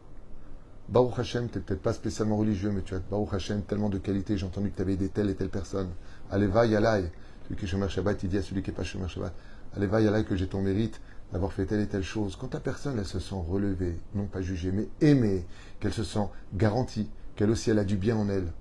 Baruch 0.89 1.19
Hashem, 1.19 1.49
tu 1.49 1.57
n'es 1.57 1.63
peut-être 1.63 1.81
pas 1.81 1.93
spécialement 1.93 2.37
religieux, 2.37 2.71
mais 2.71 2.81
tu 2.81 2.95
as 2.95 2.99
Baruch 2.99 3.33
Hashem 3.33 3.61
tellement 3.61 3.89
de 3.89 3.97
qualités. 3.97 4.37
J'ai 4.37 4.45
entendu 4.45 4.71
que 4.71 4.75
tu 4.75 4.81
avais 4.81 4.93
aidé 4.93 5.09
telle 5.09 5.29
et 5.29 5.35
telle 5.35 5.49
personne. 5.49 5.89
Allez, 6.29 6.47
va. 6.47 6.65
Celui 6.65 7.55
qui 7.57 7.65
est 7.65 7.67
Shomer 7.67 7.89
Shabbat, 7.89 8.23
il 8.23 8.29
dit 8.29 8.37
à 8.37 8.41
celui 8.41 8.61
qui 8.61 8.71
n'est 8.71 8.75
pas 8.75 8.83
Shomer 8.83 9.07
Shabbat 9.07 9.33
Allez, 9.75 9.87
va, 9.87 10.23
que 10.23 10.35
j'ai 10.35 10.47
ton 10.47 10.61
mérite 10.61 10.99
d'avoir 11.31 11.53
fait 11.53 11.65
telle 11.65 11.79
et 11.79 11.87
telle 11.87 12.03
chose. 12.03 12.35
Quand 12.35 12.47
ta 12.47 12.59
personne, 12.59 12.99
elle 12.99 13.05
se 13.05 13.19
sent 13.19 13.35
relevée, 13.47 13.97
non 14.15 14.25
pas 14.25 14.41
jugée, 14.41 14.71
mais 14.71 14.89
aimée, 14.99 15.45
qu'elle 15.79 15.93
se 15.93 16.03
sent 16.03 16.27
garantie, 16.53 17.09
qu'elle 17.35 17.51
aussi, 17.51 17.69
elle 17.69 17.79
a 17.79 17.85
du 17.85 17.95
bien 17.95 18.17
en 18.17 18.27
elle, 18.27 18.51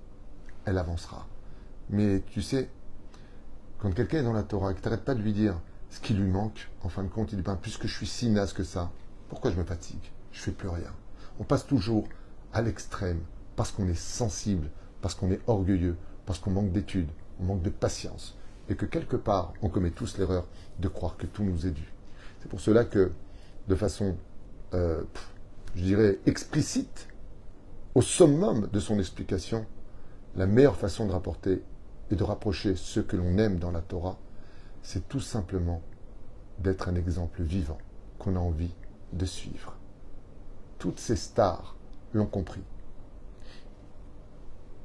elle 0.65 0.77
avancera. 0.77 1.27
Mais 1.89 2.23
tu 2.31 2.41
sais, 2.41 2.69
quand 3.81 3.91
quelqu'un 3.95 4.19
est 4.19 4.23
dans 4.23 4.33
la 4.33 4.43
Torah, 4.43 4.73
que 4.73 4.79
tu 4.79 4.85
n'arrêtes 4.85 5.03
pas 5.03 5.15
de 5.15 5.21
lui 5.21 5.33
dire 5.33 5.59
ce 5.89 5.99
qui 5.99 6.13
lui 6.13 6.29
manque, 6.29 6.69
en 6.83 6.89
fin 6.89 7.03
de 7.03 7.09
compte, 7.09 7.31
il 7.31 7.37
dit 7.37 7.41
ben, 7.41 7.57
puisque 7.59 7.87
je 7.87 7.95
suis 7.95 8.05
si 8.05 8.29
naze 8.29 8.53
que 8.53 8.63
ça, 8.63 8.91
pourquoi 9.27 9.49
je 9.49 9.57
me 9.57 9.63
fatigue? 9.63 10.11
Je 10.31 10.39
fais 10.39 10.51
plus 10.51 10.69
rien. 10.69 10.93
On 11.39 11.43
passe 11.43 11.65
toujours 11.65 12.07
à 12.53 12.61
l'extrême, 12.61 13.21
parce 13.55 13.71
qu'on 13.71 13.87
est 13.87 13.99
sensible, 13.99 14.69
parce 15.01 15.15
qu'on 15.15 15.31
est 15.31 15.41
orgueilleux, 15.47 15.97
parce 16.27 16.37
qu'on 16.37 16.51
manque 16.51 16.71
d'études, 16.71 17.09
on 17.39 17.45
manque 17.45 17.63
de 17.63 17.71
patience, 17.71 18.37
et 18.69 18.75
que 18.75 18.85
quelque 18.85 19.15
part, 19.15 19.53
on 19.63 19.69
commet 19.69 19.91
tous 19.91 20.17
l'erreur 20.19 20.47
de 20.79 20.87
croire 20.87 21.17
que 21.17 21.25
tout 21.25 21.43
nous 21.43 21.65
est 21.65 21.71
dû. 21.71 21.91
C'est 22.41 22.49
pour 22.49 22.61
cela 22.61 22.85
que, 22.85 23.11
de 23.67 23.75
façon, 23.75 24.15
euh, 24.75 25.01
je 25.75 25.83
dirais, 25.83 26.19
explicite, 26.27 27.07
au 27.95 28.01
summum 28.03 28.69
de 28.71 28.79
son 28.79 28.99
explication, 28.99 29.65
la 30.35 30.45
meilleure 30.45 30.77
façon 30.77 31.07
de 31.07 31.11
rapporter 31.11 31.63
et 32.11 32.15
de 32.15 32.23
rapprocher 32.23 32.75
ce 32.75 32.99
que 32.99 33.15
l'on 33.15 33.37
aime 33.37 33.57
dans 33.57 33.71
la 33.71 33.81
Torah, 33.81 34.17
c'est 34.83 35.07
tout 35.07 35.19
simplement 35.19 35.81
d'être 36.59 36.89
un 36.89 36.95
exemple 36.95 37.41
vivant 37.41 37.77
qu'on 38.19 38.35
a 38.35 38.39
envie 38.39 38.73
de 39.13 39.25
suivre. 39.25 39.75
Toutes 40.77 40.99
ces 40.99 41.15
stars 41.15 41.75
l'ont 42.13 42.25
compris. 42.25 42.63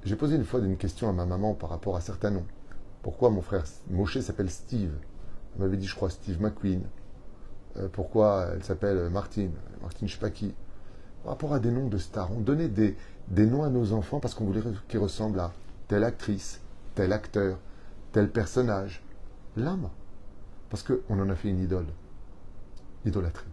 J'ai 0.05 0.17
posé 0.17 0.37
une 0.37 0.45
fois 0.45 0.61
une 0.61 0.77
question 0.77 1.09
à 1.09 1.12
ma 1.12 1.27
maman 1.27 1.55
par 1.55 1.71
rapport 1.71 1.97
à 1.97 2.01
certains 2.01 2.31
noms. 2.31 2.47
Pourquoi 3.03 3.31
mon 3.31 3.43
frère 3.43 3.65
Moshe 3.91 4.21
s'appelle 4.21 4.51
Steve? 4.51 4.93
Elle 5.55 5.62
m'avait 5.62 5.77
dit, 5.77 5.87
je 5.87 5.97
crois, 5.97 6.11
Steve 6.11 6.41
McQueen. 6.41 6.83
Euh, 7.77 7.89
pourquoi 7.89 8.51
elle 8.55 8.62
s'appelle 8.62 9.11
Martine? 9.11 9.53
Martine, 9.83 10.07
je 10.07 10.15
sais 10.15 10.21
pas 10.21 10.31
qui. 10.31 10.55
Par 11.23 11.33
rapport 11.33 11.55
à 11.55 11.59
des 11.59 11.73
noms 11.73 11.89
de 11.89 11.99
stars, 11.99 12.31
on 12.33 12.41
donnait 12.41 12.69
des, 12.69 12.97
des 13.29 13.47
noms 13.47 13.65
à 13.65 13.69
nos 13.69 13.93
enfants 13.93 14.21
parce 14.21 14.35
qu'on 14.35 14.45
voulait 14.45 14.62
qu'ils 14.89 15.01
ressemblent 15.01 15.41
à 15.41 15.53
telle 15.89 16.05
actrice, 16.05 16.61
tel 16.96 17.12
acteur, 17.12 17.59
tel 18.11 18.28
personnage. 18.28 19.04
L'âme. 19.56 19.88
Parce 20.68 20.82
qu'on 20.82 21.20
en 21.20 21.30
a 21.30 21.37
fait 21.37 21.48
une 21.48 21.61
idole. 21.61 21.87
Idolâtrie. 23.04 23.46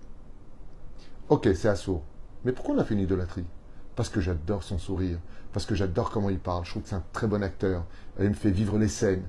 Ok, 1.29 1.47
c'est 1.53 1.69
assaut. 1.69 2.01
Mais 2.43 2.51
pourquoi 2.51 2.73
on 2.75 2.79
a 2.79 2.83
fait 2.83 2.95
une 2.95 3.01
idolâtrie? 3.01 3.45
Parce 3.95 4.09
que 4.09 4.19
j'adore 4.19 4.63
son 4.63 4.79
sourire, 4.79 5.19
parce 5.51 5.67
que 5.67 5.75
j'adore 5.75 6.09
comment 6.09 6.31
il 6.31 6.39
parle. 6.39 6.65
Je 6.65 6.71
trouve 6.71 6.81
que 6.81 6.89
c'est 6.89 6.95
un 6.95 7.03
très 7.13 7.27
bon 7.27 7.43
acteur. 7.43 7.85
Il 8.19 8.29
me 8.29 8.33
fait 8.33 8.49
vivre 8.49 8.79
les 8.79 8.87
scènes. 8.87 9.27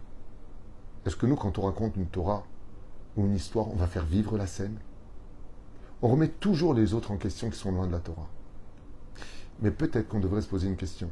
Est-ce 1.04 1.16
que 1.16 1.26
nous, 1.26 1.36
quand 1.36 1.58
on 1.58 1.62
raconte 1.62 1.96
une 1.96 2.06
Torah 2.06 2.44
ou 3.16 3.26
une 3.26 3.34
histoire, 3.34 3.68
on 3.68 3.76
va 3.76 3.86
faire 3.86 4.06
vivre 4.06 4.38
la 4.38 4.46
scène? 4.46 4.78
On 6.00 6.08
remet 6.08 6.28
toujours 6.28 6.72
les 6.72 6.94
autres 6.94 7.10
en 7.10 7.18
question 7.18 7.50
qui 7.50 7.58
sont 7.58 7.72
loin 7.72 7.86
de 7.86 7.92
la 7.92 8.00
Torah. 8.00 8.28
Mais 9.60 9.70
peut-être 9.70 10.08
qu'on 10.08 10.20
devrait 10.20 10.42
se 10.42 10.48
poser 10.48 10.66
une 10.66 10.76
question. 10.76 11.10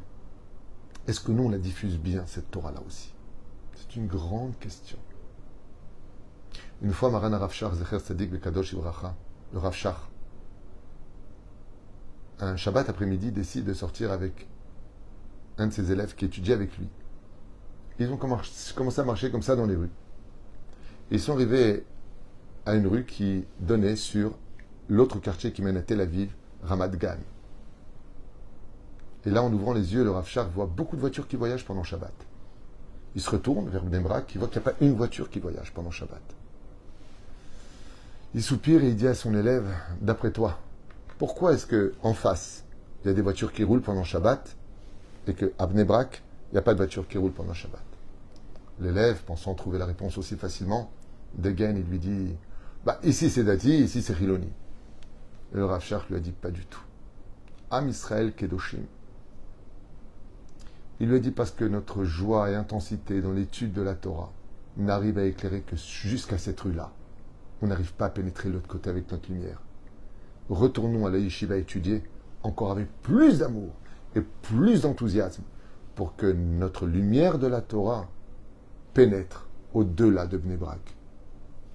Est-ce 1.07 1.19
que 1.19 1.31
nous, 1.31 1.43
on 1.43 1.49
la 1.49 1.57
diffuse 1.57 1.97
bien, 1.97 2.23
cette 2.25 2.49
Torah-là 2.51 2.81
aussi? 2.87 3.13
C'est 3.75 3.95
une 3.95 4.07
grande 4.07 4.57
question. 4.59 4.97
Une 6.81 6.93
fois, 6.93 7.09
Maran 7.09 7.37
Ravshar, 7.37 7.75
Zecher 7.75 7.99
Sadik 7.99 8.31
Bekadosh 8.31 8.73
Ibracha, 8.73 9.15
le 9.53 9.59
un 12.39 12.55
Shabbat 12.55 12.89
après-midi, 12.89 13.31
décide 13.31 13.65
de 13.65 13.73
sortir 13.73 14.11
avec 14.11 14.47
un 15.57 15.67
de 15.67 15.71
ses 15.71 15.91
élèves 15.91 16.15
qui 16.15 16.25
étudie 16.25 16.51
avec 16.51 16.77
lui. 16.77 16.87
Ils 17.99 18.09
ont 18.09 18.17
commencé 18.17 19.01
à 19.01 19.03
marcher 19.03 19.29
comme 19.29 19.43
ça 19.43 19.55
dans 19.55 19.65
les 19.65 19.75
rues. 19.75 19.91
Ils 21.11 21.19
sont 21.19 21.33
arrivés 21.33 21.85
à 22.65 22.75
une 22.75 22.87
rue 22.87 23.05
qui 23.05 23.45
donnait 23.59 23.95
sur 23.95 24.37
l'autre 24.89 25.19
quartier 25.19 25.51
qui 25.51 25.61
mène 25.61 25.77
à 25.77 25.81
Tel 25.81 26.01
Aviv, 26.01 26.33
Ramat 26.63 26.89
Gan. 26.89 27.17
Et 29.25 29.29
là, 29.29 29.41
en 29.41 29.51
ouvrant 29.53 29.73
les 29.73 29.93
yeux, 29.93 30.03
le 30.03 30.11
Rav 30.11 30.27
voit 30.53 30.65
beaucoup 30.65 30.95
de 30.95 31.01
voitures 31.01 31.27
qui 31.27 31.35
voyagent 31.35 31.65
pendant 31.65 31.83
Shabbat. 31.83 32.13
Il 33.15 33.21
se 33.21 33.29
retourne 33.29 33.69
vers 33.69 33.83
Bnebrak, 33.83 34.33
il 34.35 34.39
voit 34.39 34.47
qu'il 34.47 34.61
n'y 34.61 34.67
a 34.67 34.71
pas 34.71 34.77
une 34.81 34.95
voiture 34.95 35.29
qui 35.29 35.39
voyage 35.39 35.71
pendant 35.73 35.91
Shabbat. 35.91 36.21
Il 38.35 38.41
soupire 38.41 38.83
et 38.83 38.89
il 38.89 38.95
dit 38.95 39.07
à 39.07 39.13
son 39.13 39.35
élève, 39.35 39.71
d'après 40.01 40.31
toi, 40.31 40.59
pourquoi 41.19 41.53
est-ce 41.53 41.67
que 41.67 41.93
en 42.01 42.13
face, 42.13 42.65
il 43.03 43.07
y 43.07 43.11
a 43.11 43.13
des 43.13 43.21
voitures 43.21 43.53
qui 43.53 43.63
roulent 43.63 43.81
pendant 43.81 44.03
Shabbat 44.03 44.55
et 45.27 45.33
que 45.33 45.53
à 45.59 45.67
Bnebrak, 45.67 46.23
il 46.49 46.55
n'y 46.55 46.59
a 46.59 46.63
pas 46.63 46.73
de 46.73 46.77
voiture 46.77 47.07
qui 47.07 47.17
roule 47.17 47.31
pendant 47.31 47.53
Shabbat? 47.53 47.83
L'élève, 48.79 49.23
pensant 49.23 49.53
trouver 49.53 49.77
la 49.77 49.85
réponse 49.85 50.17
aussi 50.17 50.35
facilement, 50.35 50.91
dégaine 51.35 51.77
et 51.77 51.83
lui 51.83 51.99
dit, 51.99 52.35
bah, 52.85 52.99
ici 53.03 53.29
c'est 53.29 53.43
Dati, 53.43 53.83
ici 53.83 54.01
c'est 54.01 54.19
Hiloni. 54.19 54.51
le 55.51 55.65
Rav 55.65 55.83
lui 56.09 56.15
a 56.15 56.19
dit, 56.19 56.31
pas 56.31 56.49
du 56.49 56.65
tout. 56.65 56.83
Am 57.69 57.87
Israël 57.87 58.33
Kedoshim. 58.33 58.81
Il 60.99 61.09
lui 61.09 61.15
a 61.15 61.19
dit 61.19 61.31
parce 61.31 61.51
que 61.51 61.65
notre 61.65 62.03
joie 62.03 62.51
et 62.51 62.55
intensité 62.55 63.21
dans 63.21 63.31
l'étude 63.31 63.73
de 63.73 63.81
la 63.81 63.95
Torah 63.95 64.31
n'arrive 64.77 65.17
à 65.17 65.25
éclairer 65.25 65.61
que 65.61 65.75
jusqu'à 65.75 66.37
cette 66.37 66.59
rue-là. 66.61 66.91
On 67.61 67.67
n'arrive 67.67 67.93
pas 67.93 68.05
à 68.05 68.09
pénétrer 68.09 68.49
l'autre 68.49 68.67
côté 68.67 68.89
avec 68.89 69.11
notre 69.11 69.29
lumière. 69.31 69.61
Retournons 70.49 71.05
à 71.05 71.09
la 71.09 71.17
yeshiva 71.17 71.57
étudier 71.57 72.03
encore 72.43 72.71
avec 72.71 72.89
plus 73.01 73.39
d'amour 73.39 73.71
et 74.15 74.21
plus 74.21 74.81
d'enthousiasme 74.81 75.43
pour 75.95 76.15
que 76.15 76.25
notre 76.25 76.85
lumière 76.85 77.39
de 77.39 77.47
la 77.47 77.61
Torah 77.61 78.09
pénètre 78.93 79.47
au-delà 79.73 80.27
de 80.27 80.37
Bnebrak, 80.37 80.95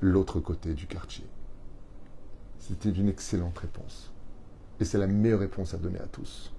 l'autre 0.01 0.41
côté 0.41 0.75
du 0.75 0.87
quartier. 0.87 1.25
C'était 2.59 2.91
une 2.91 3.09
excellente 3.09 3.59
réponse. 3.59 4.13
Et 4.81 4.85
c'est 4.85 4.99
la 4.99 5.07
meilleure 5.07 5.41
réponse 5.41 5.75
à 5.75 5.79
donner 5.79 5.99
à 5.99 6.07
tous. 6.07 6.53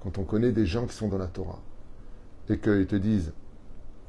Quand 0.00 0.16
on 0.18 0.24
connaît 0.24 0.52
des 0.52 0.64
gens 0.64 0.86
qui 0.86 0.94
sont 0.94 1.08
dans 1.08 1.18
la 1.18 1.26
Torah 1.26 1.60
et 2.50 2.58
qu'ils 2.58 2.86
te 2.86 2.96
disent 2.96 3.32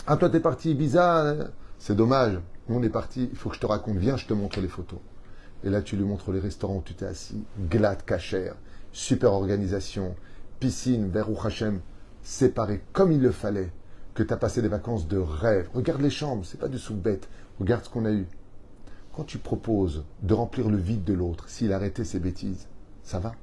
Ah, 0.07 0.17
toi, 0.17 0.29
t'es 0.29 0.39
parti 0.39 0.71
Ibiza, 0.71 1.35
c'est 1.77 1.95
dommage, 1.95 2.39
on 2.67 2.83
est 2.83 2.89
parti, 2.89 3.29
il 3.31 3.37
faut 3.37 3.49
que 3.49 3.55
je 3.55 3.61
te 3.61 3.65
raconte, 3.65 3.97
viens, 3.97 4.17
je 4.17 4.25
te 4.25 4.33
montre 4.33 4.59
les 4.59 4.67
photos. 4.67 4.99
Et 5.63 5.69
là, 5.69 5.81
tu 5.81 5.95
lui 5.95 6.03
montres 6.03 6.31
les 6.31 6.39
restaurants 6.39 6.77
où 6.77 6.83
tu 6.83 6.95
t'es 6.95 7.05
assis, 7.05 7.43
glad, 7.69 8.03
cachère, 8.03 8.55
super 8.91 9.33
organisation, 9.33 10.15
piscine, 10.59 11.09
vers 11.09 11.27
Hachem, 11.45 11.81
séparés 12.23 12.81
comme 12.93 13.11
il 13.11 13.21
le 13.21 13.31
fallait, 13.31 13.71
que 14.15 14.23
tu 14.23 14.33
as 14.33 14.37
passé 14.37 14.61
des 14.61 14.67
vacances 14.67 15.07
de 15.07 15.17
rêve. 15.17 15.69
Regarde 15.73 16.01
les 16.01 16.09
chambres, 16.09 16.45
c'est 16.45 16.59
pas 16.59 16.67
du 16.67 16.79
sous-bête, 16.79 17.29
regarde 17.59 17.85
ce 17.85 17.89
qu'on 17.89 18.05
a 18.05 18.11
eu. 18.11 18.27
Quand 19.15 19.23
tu 19.23 19.37
proposes 19.37 20.03
de 20.23 20.33
remplir 20.33 20.69
le 20.69 20.77
vide 20.77 21.03
de 21.03 21.13
l'autre, 21.13 21.47
s'il 21.47 21.73
arrêtait 21.73 22.05
ses 22.05 22.19
bêtises, 22.19 22.67
ça 23.03 23.19
va. 23.19 23.33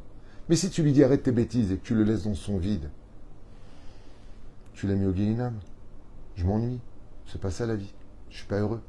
Mais 0.48 0.56
si 0.56 0.70
tu 0.70 0.82
lui 0.82 0.92
dis 0.92 1.04
arrête 1.04 1.22
tes 1.22 1.32
bêtises 1.32 1.72
et 1.72 1.76
que 1.76 1.86
tu 1.86 1.94
le 1.94 2.04
laisses 2.04 2.24
dans 2.24 2.34
son 2.34 2.56
vide, 2.56 2.90
tu 4.78 4.86
l'as 4.86 4.94
mis 4.94 5.06
au 5.06 5.12
Guéhinam. 5.12 5.58
Je 6.36 6.44
m'ennuie. 6.44 6.78
C'est 7.26 7.40
pas 7.40 7.50
ça 7.50 7.66
la 7.66 7.74
vie. 7.74 7.92
Je 8.30 8.36
suis 8.36 8.46
pas 8.46 8.60
heureux. 8.60 8.80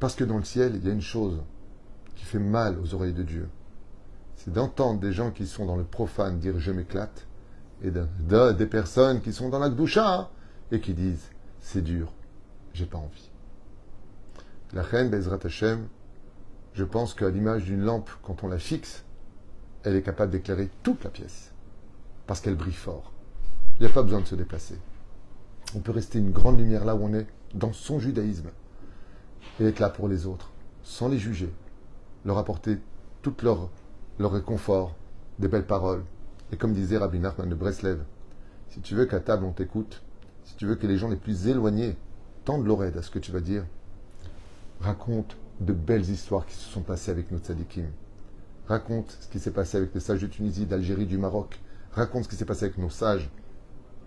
Parce 0.00 0.14
que 0.14 0.24
dans 0.24 0.38
le 0.38 0.44
ciel, 0.44 0.76
il 0.76 0.86
y 0.86 0.88
a 0.88 0.94
une 0.94 1.02
chose 1.02 1.42
qui 2.14 2.24
fait 2.24 2.38
mal 2.38 2.78
aux 2.78 2.94
oreilles 2.94 3.12
de 3.12 3.22
Dieu. 3.22 3.50
C'est 4.36 4.50
d'entendre 4.50 4.98
des 4.98 5.12
gens 5.12 5.30
qui 5.30 5.46
sont 5.46 5.66
dans 5.66 5.76
le 5.76 5.84
profane 5.84 6.38
dire 6.38 6.58
je 6.58 6.72
m'éclate 6.72 7.26
et 7.82 7.90
de, 7.90 8.52
des 8.52 8.66
personnes 8.66 9.20
qui 9.20 9.34
sont 9.34 9.50
dans 9.50 9.58
la 9.58 9.68
doucha 9.68 10.30
et 10.70 10.80
qui 10.80 10.94
disent 10.94 11.28
c'est 11.60 11.82
dur, 11.82 12.10
j'ai 12.72 12.86
pas 12.86 12.96
envie. 12.96 13.30
La 14.72 14.82
reine 14.82 15.10
Bezrat 15.10 15.38
Hashem, 15.44 15.86
je 16.72 16.84
pense 16.84 17.12
qu'à 17.12 17.28
l'image 17.28 17.64
d'une 17.64 17.82
lampe, 17.82 18.10
quand 18.22 18.42
on 18.42 18.48
la 18.48 18.58
fixe, 18.58 19.04
elle 19.84 19.96
est 19.96 20.02
capable 20.02 20.32
d'éclairer 20.32 20.70
toute 20.82 21.04
la 21.04 21.10
pièce. 21.10 21.52
Parce 22.26 22.40
qu'elle 22.40 22.56
brille 22.56 22.72
fort. 22.72 23.12
Il 23.78 23.86
n'y 23.86 23.90
a 23.90 23.94
pas 23.94 24.02
besoin 24.02 24.20
de 24.20 24.26
se 24.26 24.34
déplacer. 24.34 24.78
On 25.74 25.80
peut 25.80 25.92
rester 25.92 26.18
une 26.18 26.30
grande 26.30 26.58
lumière 26.58 26.84
là 26.84 26.94
où 26.94 27.04
on 27.04 27.14
est, 27.14 27.26
dans 27.54 27.72
son 27.72 27.98
judaïsme, 27.98 28.50
et 29.60 29.64
être 29.64 29.80
là 29.80 29.90
pour 29.90 30.08
les 30.08 30.26
autres, 30.26 30.50
sans 30.82 31.08
les 31.08 31.18
juger, 31.18 31.52
leur 32.24 32.38
apporter 32.38 32.78
tout 33.22 33.34
leur, 33.42 33.70
leur 34.18 34.32
réconfort, 34.32 34.94
des 35.38 35.48
belles 35.48 35.66
paroles. 35.66 36.04
Et 36.52 36.56
comme 36.56 36.74
disait 36.74 36.98
Rabbi 36.98 37.18
Nachman 37.18 37.48
de 37.48 37.54
Breslev, 37.54 38.00
si 38.68 38.80
tu 38.80 38.94
veux 38.94 39.06
qu'à 39.06 39.20
table 39.20 39.44
on 39.44 39.52
t'écoute, 39.52 40.02
si 40.44 40.56
tu 40.56 40.66
veux 40.66 40.76
que 40.76 40.86
les 40.86 40.98
gens 40.98 41.08
les 41.08 41.16
plus 41.16 41.48
éloignés 41.48 41.96
tendent 42.44 42.66
l'oreille 42.66 42.96
à 42.96 43.02
ce 43.02 43.10
que 43.10 43.18
tu 43.18 43.32
vas 43.32 43.40
dire, 43.40 43.64
raconte 44.80 45.36
de 45.60 45.72
belles 45.72 46.08
histoires 46.08 46.46
qui 46.46 46.54
se 46.54 46.68
sont 46.68 46.82
passées 46.82 47.10
avec 47.10 47.30
nos 47.30 47.38
tzadikim. 47.38 47.86
Raconte 48.66 49.16
ce 49.20 49.28
qui 49.28 49.38
s'est 49.38 49.50
passé 49.50 49.76
avec 49.76 49.94
les 49.94 50.00
sages 50.00 50.22
de 50.22 50.26
Tunisie, 50.26 50.66
d'Algérie, 50.66 51.06
du 51.06 51.18
Maroc. 51.18 51.60
Raconte 51.92 52.24
ce 52.24 52.28
qui 52.28 52.36
s'est 52.36 52.44
passé 52.44 52.64
avec 52.66 52.78
nos 52.78 52.90
sages 52.90 53.28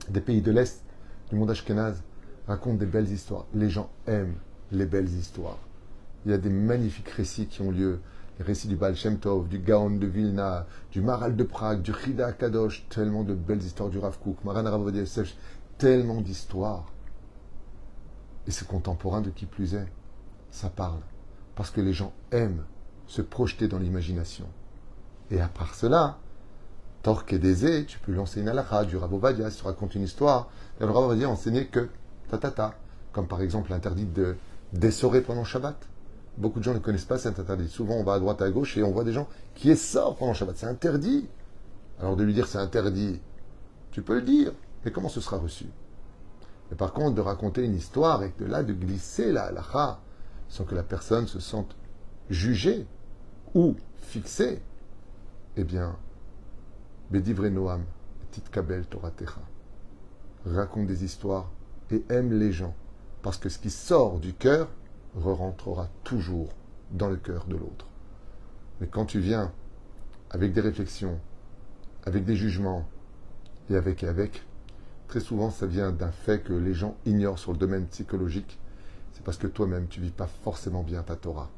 des 0.10 0.22
pays 0.22 0.41
de 0.41 0.52
l'Est, 0.52 0.84
du 1.30 1.36
monde 1.36 1.52
ashkénaze. 1.52 2.04
Raconte 2.48 2.78
des 2.78 2.86
belles 2.86 3.12
histoires. 3.12 3.46
Les 3.54 3.70
gens 3.70 3.89
aiment 4.06 4.38
les 4.72 4.86
belles 4.86 5.10
histoires. 5.10 5.58
Il 6.26 6.32
y 6.32 6.34
a 6.34 6.38
des 6.38 6.50
magnifiques 6.50 7.10
récits 7.10 7.48
qui 7.48 7.62
ont 7.62 7.72
lieu. 7.72 8.00
Les 8.38 8.46
récits 8.46 8.68
du 8.68 8.76
Baal 8.76 8.96
Shem 8.96 9.18
du 9.50 9.60
Gaon 9.60 9.91
de 9.91 10.08
Vilna, 10.08 10.68
du 10.91 11.02
Maral 11.02 11.36
de 11.36 11.44
Prague, 11.44 11.82
du 11.82 11.94
Chida 11.94 12.34
Kadosh, 12.34 12.86
tellement 12.89 13.24
de 13.24 13.34
belles 13.34 13.63
histoires 13.63 13.89
du 13.89 13.98
Rav 13.98 14.20
Kook, 14.20 14.44
Maran 14.44 14.63
Rav 14.63 14.91
tellement 15.78 16.22
d'histoires. 16.22 16.91
Et 18.48 18.52
c'est 18.52 18.68
contemporain 18.68 19.22
de 19.22 19.30
qui 19.30 19.46
plus 19.46 19.76
est. 19.76 19.88
Ça 20.52 20.70
parle. 20.70 21.02
Parce 21.56 21.72
que 21.72 21.82
les 21.82 21.94
gens 21.94 22.13
aiment 22.32 22.65
se 23.08 23.22
projeter 23.22 23.68
dans 23.68 23.80
l'imagination. 23.80 24.48
Et 25.32 25.41
à 25.41 25.48
part 25.48 25.74
cela, 25.74 26.20
Torque 27.06 27.34
et 27.34 27.38
Désé, 27.38 27.86
tu 27.86 28.00
peux 28.00 28.13
lancer 28.13 28.41
une 28.41 28.50
halakha 28.50 28.84
du 28.84 28.98
Rabobadia, 28.98 29.52
si 29.52 29.60
tu 29.60 29.63
racontes 29.65 29.94
une 29.94 30.02
histoire, 30.02 30.50
et 30.82 30.86
le 30.86 30.89
Rav 30.89 31.08
va 31.08 31.13
dire 31.13 31.30
enseigner 31.30 31.68
que 31.68 31.88
ta 32.32 32.39
ta 32.39 32.50
ta, 32.50 32.74
comme 33.12 33.28
par 33.28 33.41
exemple 33.41 33.70
l'interdit 33.70 34.06
de 34.06 34.36
d'essorer 34.74 35.22
pendant 35.22 35.44
Shabbat. 35.44 35.76
Beaucoup 36.39 36.58
de 36.58 36.63
gens 36.63 36.74
ne 36.74 36.80
connaissent 36.80 37.06
pas 37.06 37.20
cet 37.20 37.38
interdit. 37.38 37.70
Souvent, 37.70 37.94
on 37.94 38.04
va 38.04 38.13
à 38.13 38.20
droite, 38.20 38.41
à 38.41 38.50
gauche 38.50 38.76
et 38.76 38.82
on 38.82 38.91
voit 38.91 39.04
des 39.04 39.13
gens 39.13 39.28
qui 39.54 39.70
essorent 39.70 40.15
pendant 40.15 40.34
Shabbat. 40.34 40.58
C'est 40.58 40.65
interdit. 40.65 41.30
Alors 42.00 42.15
de 42.15 42.24
lui 42.24 42.34
dire 42.34 42.48
c'est 42.48 42.58
interdit, 42.58 43.20
tu 43.91 44.02
peux 44.02 44.15
le 44.15 44.24
dire, 44.24 44.52
mais 44.84 44.89
comment 44.89 45.08
ce 45.08 45.22
sera 45.22 45.38
reçu? 45.38 45.68
Mais 46.72 46.76
par 46.76 46.91
contre, 46.91 47.13
de 47.13 47.22
raconter 47.22 47.63
une 47.63 47.76
histoire 47.76 48.24
et 48.24 48.34
de 48.39 48.46
là, 48.46 48.63
de 48.63 48.74
glisser 48.74 49.32
la 49.32 49.44
halakha 49.44 50.00
sans 50.50 50.63
que 50.63 50.74
la 50.74 50.82
personne 50.82 51.28
se 51.28 51.39
sente 51.39 51.76
jugée 52.32 52.88
ou 53.54 53.76
fixée, 54.02 54.60
eh 55.56 55.63
bien, 55.63 55.96
Bedivre 57.12 57.48
Noam, 57.50 57.84
Tit 58.32 58.41
Kabel 58.52 58.86
Toratecha, 58.88 59.41
raconte 60.46 60.88
des 60.88 61.04
histoires 61.04 61.52
et 61.91 62.04
aime 62.10 62.34
les 62.34 62.52
gens, 62.52 62.76
parce 63.22 63.38
que 63.38 63.48
ce 63.48 63.60
qui 63.60 63.70
sort 63.70 64.20
du 64.20 64.34
cœur 64.34 64.70
re-rentrera 65.15 65.88
toujours 66.04 66.50
dans 66.91 67.08
le 67.08 67.18
cœur 67.18 67.46
de 67.46 67.56
l'autre. 67.56 67.88
Mais 68.82 68.88
quand 68.88 69.06
tu 69.06 69.20
viens 69.20 69.52
avec 70.32 70.52
des 70.52 70.62
réflexions, 70.62 71.20
avec 72.06 72.26
des 72.26 72.36
jugements, 72.36 72.88
et 73.70 73.76
avec 73.76 74.04
et 74.04 74.08
avec, 74.08 74.44
très 75.08 75.20
souvent 75.20 75.52
ça 75.52 75.68
vient 75.68 75.91
d'un 75.91 76.12
fait 76.12 76.41
que 76.41 76.54
les 76.54 76.74
gens 76.74 76.98
ignorent 77.06 77.39
sur 77.39 77.52
le 77.52 77.60
domaine 77.60 77.86
psychologique, 77.86 78.60
c'est 79.13 79.24
parce 79.24 79.38
que 79.38 79.48
toi-même 79.48 79.88
tu 79.88 80.02
vis 80.02 80.12
pas 80.12 80.28
forcément 80.44 80.82
bien 80.82 81.04
ta 81.04 81.15
Torah. 81.15 81.52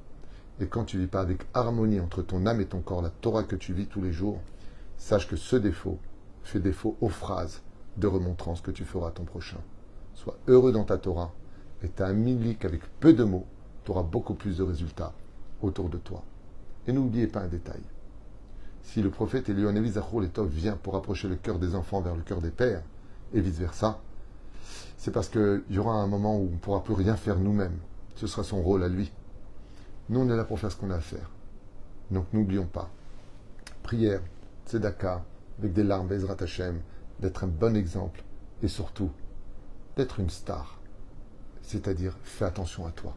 Et 0.60 0.68
quand 0.68 0.84
tu 0.84 1.00
vis 1.00 1.08
pas 1.08 1.22
avec 1.22 1.46
harmonie 1.54 2.02
entre 2.02 2.22
ton 2.22 2.46
âme 2.46 2.60
et 2.60 2.66
ton 2.66 2.82
corps, 2.82 3.02
la 3.02 3.10
Torah 3.10 3.44
que 3.44 3.56
tu 3.56 3.74
vis 3.74 3.88
tous 3.88 4.02
les 4.02 4.12
jours, 4.12 4.42
sache 4.98 5.28
que 5.28 5.36
ce 5.36 5.56
défaut 5.56 6.00
fait 6.44 6.60
défaut 6.60 6.98
aux 7.02 7.10
phrases 7.10 7.62
de 7.98 8.08
remontrance 8.08 8.62
que 8.62 8.72
tu 8.72 8.86
feras 8.86 9.10
à 9.10 9.12
ton 9.12 9.24
prochain. 9.24 9.60
Sois 10.14 10.38
heureux 10.48 10.72
dans 10.72 10.84
ta 10.84 10.98
Torah 10.98 11.34
et 11.84 11.90
tu 11.90 12.02
as 12.02 12.08
un 12.08 12.14
mili 12.14 12.56
qu'avec 12.56 12.82
peu 13.00 13.14
de 13.14 13.24
mots, 13.24 13.46
tu 13.84 13.92
auras 13.92 14.04
beaucoup 14.04 14.34
plus 14.34 14.58
de 14.58 14.64
résultats 14.64 15.14
autour 15.62 15.90
de 15.90 15.98
toi. 15.98 16.24
Et 16.88 16.94
n'oubliez 16.94 17.28
pas 17.28 17.42
un 17.42 17.48
détail. 17.48 17.82
Si 18.82 19.02
le 19.02 19.10
prophète 19.10 19.50
Eliyahu 19.50 19.88
Zachor 19.90 20.22
Letov 20.22 20.50
vient 20.50 20.78
pour 20.78 20.96
approcher 20.96 21.28
le 21.28 21.36
cœur 21.36 21.60
des 21.60 21.76
enfants 21.76 22.02
vers 22.02 22.16
le 22.16 22.22
cœur 22.22 22.42
des 22.42 22.52
pères, 22.52 22.84
et 23.34 23.42
vice-versa, 23.42 24.00
c'est 24.98 25.12
parce 25.12 25.30
qu'il 25.30 25.64
y 25.70 25.78
aura 25.78 25.94
un 25.94 26.08
moment 26.08 26.38
où 26.38 26.48
on 26.48 26.52
ne 26.52 26.58
pourra 26.58 26.84
plus 26.84 26.94
rien 26.94 27.16
faire 27.16 27.38
nous-mêmes. 27.38 27.78
Ce 28.16 28.28
sera 28.28 28.44
son 28.44 28.62
rôle 28.62 28.84
à 28.84 28.88
lui. 28.88 29.12
Nous, 30.10 30.20
on 30.20 30.30
est 30.30 30.36
là 30.36 30.46
pour 30.46 30.60
faire 30.60 30.72
ce 30.72 30.78
qu'on 30.78 30.90
a 30.90 30.96
à 30.96 31.02
faire. 31.02 31.30
Donc 32.10 32.26
n'oublions 32.32 32.66
pas. 32.66 32.90
Prière, 33.84 34.22
tzedaka, 34.68 35.24
avec 35.60 35.74
des 35.74 35.84
larmes, 35.84 36.08
Bezrat 36.08 36.38
Hashem, 36.42 36.82
d'être 37.20 37.44
un 37.44 37.48
bon 37.48 37.76
exemple 37.76 38.24
et 38.62 38.68
surtout 38.68 39.12
d'être 39.96 40.20
une 40.20 40.30
star. 40.30 40.80
C'est-à-dire, 41.62 42.18
fais 42.24 42.46
attention 42.46 42.86
à 42.86 42.92
toi. 42.92 43.16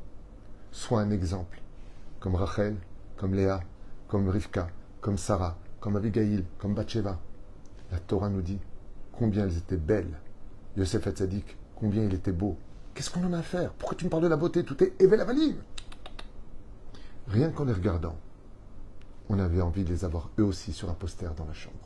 Sois 0.73 1.01
un 1.01 1.11
exemple, 1.11 1.61
comme 2.21 2.35
Rachel, 2.35 2.77
comme 3.17 3.35
Léa, 3.35 3.61
comme 4.09 4.29
Rivka, 4.29 4.69
comme 5.01 5.19
Sarah, 5.19 5.59
comme 5.81 5.97
Abigail, 5.97 6.45
comme 6.59 6.75
Bathsheba. 6.75 7.19
La 7.91 7.99
Torah 7.99 8.29
nous 8.29 8.43
dit 8.43 8.59
combien 9.13 9.45
elles 9.45 9.59
étaient 9.59 9.77
belles. 9.77 10.19
Yosef 10.77 11.07
Hatzadik, 11.07 11.57
combien 11.77 12.05
il 12.05 12.15
était 12.15 12.33
beau. 12.33 12.57
Qu'est-ce 12.95 13.11
qu'on 13.11 13.25
en 13.25 13.33
a 13.33 13.39
à 13.39 13.43
faire? 13.43 13.73
Pourquoi 13.73 13.97
tu 13.97 14.05
me 14.05 14.11
parles 14.11 14.23
de 14.23 14.29
la 14.29 14.37
beauté? 14.37 14.65
Tout 14.65 14.83
est 14.83 15.01
éveillé 15.01 15.25
la 15.25 15.27
Rien 17.29 17.51
qu'en 17.51 17.65
les 17.65 17.73
regardant, 17.73 18.17
on 19.31 19.39
avait 19.39 19.61
envie 19.61 19.85
de 19.85 19.91
les 19.91 20.05
avoir 20.05 20.29
eux 20.41 20.45
aussi 20.45 20.73
sur 20.73 20.91
un 20.91 20.95
poster 20.95 21.33
dans 21.37 21.45
la 21.47 21.53
chambre. 21.53 21.77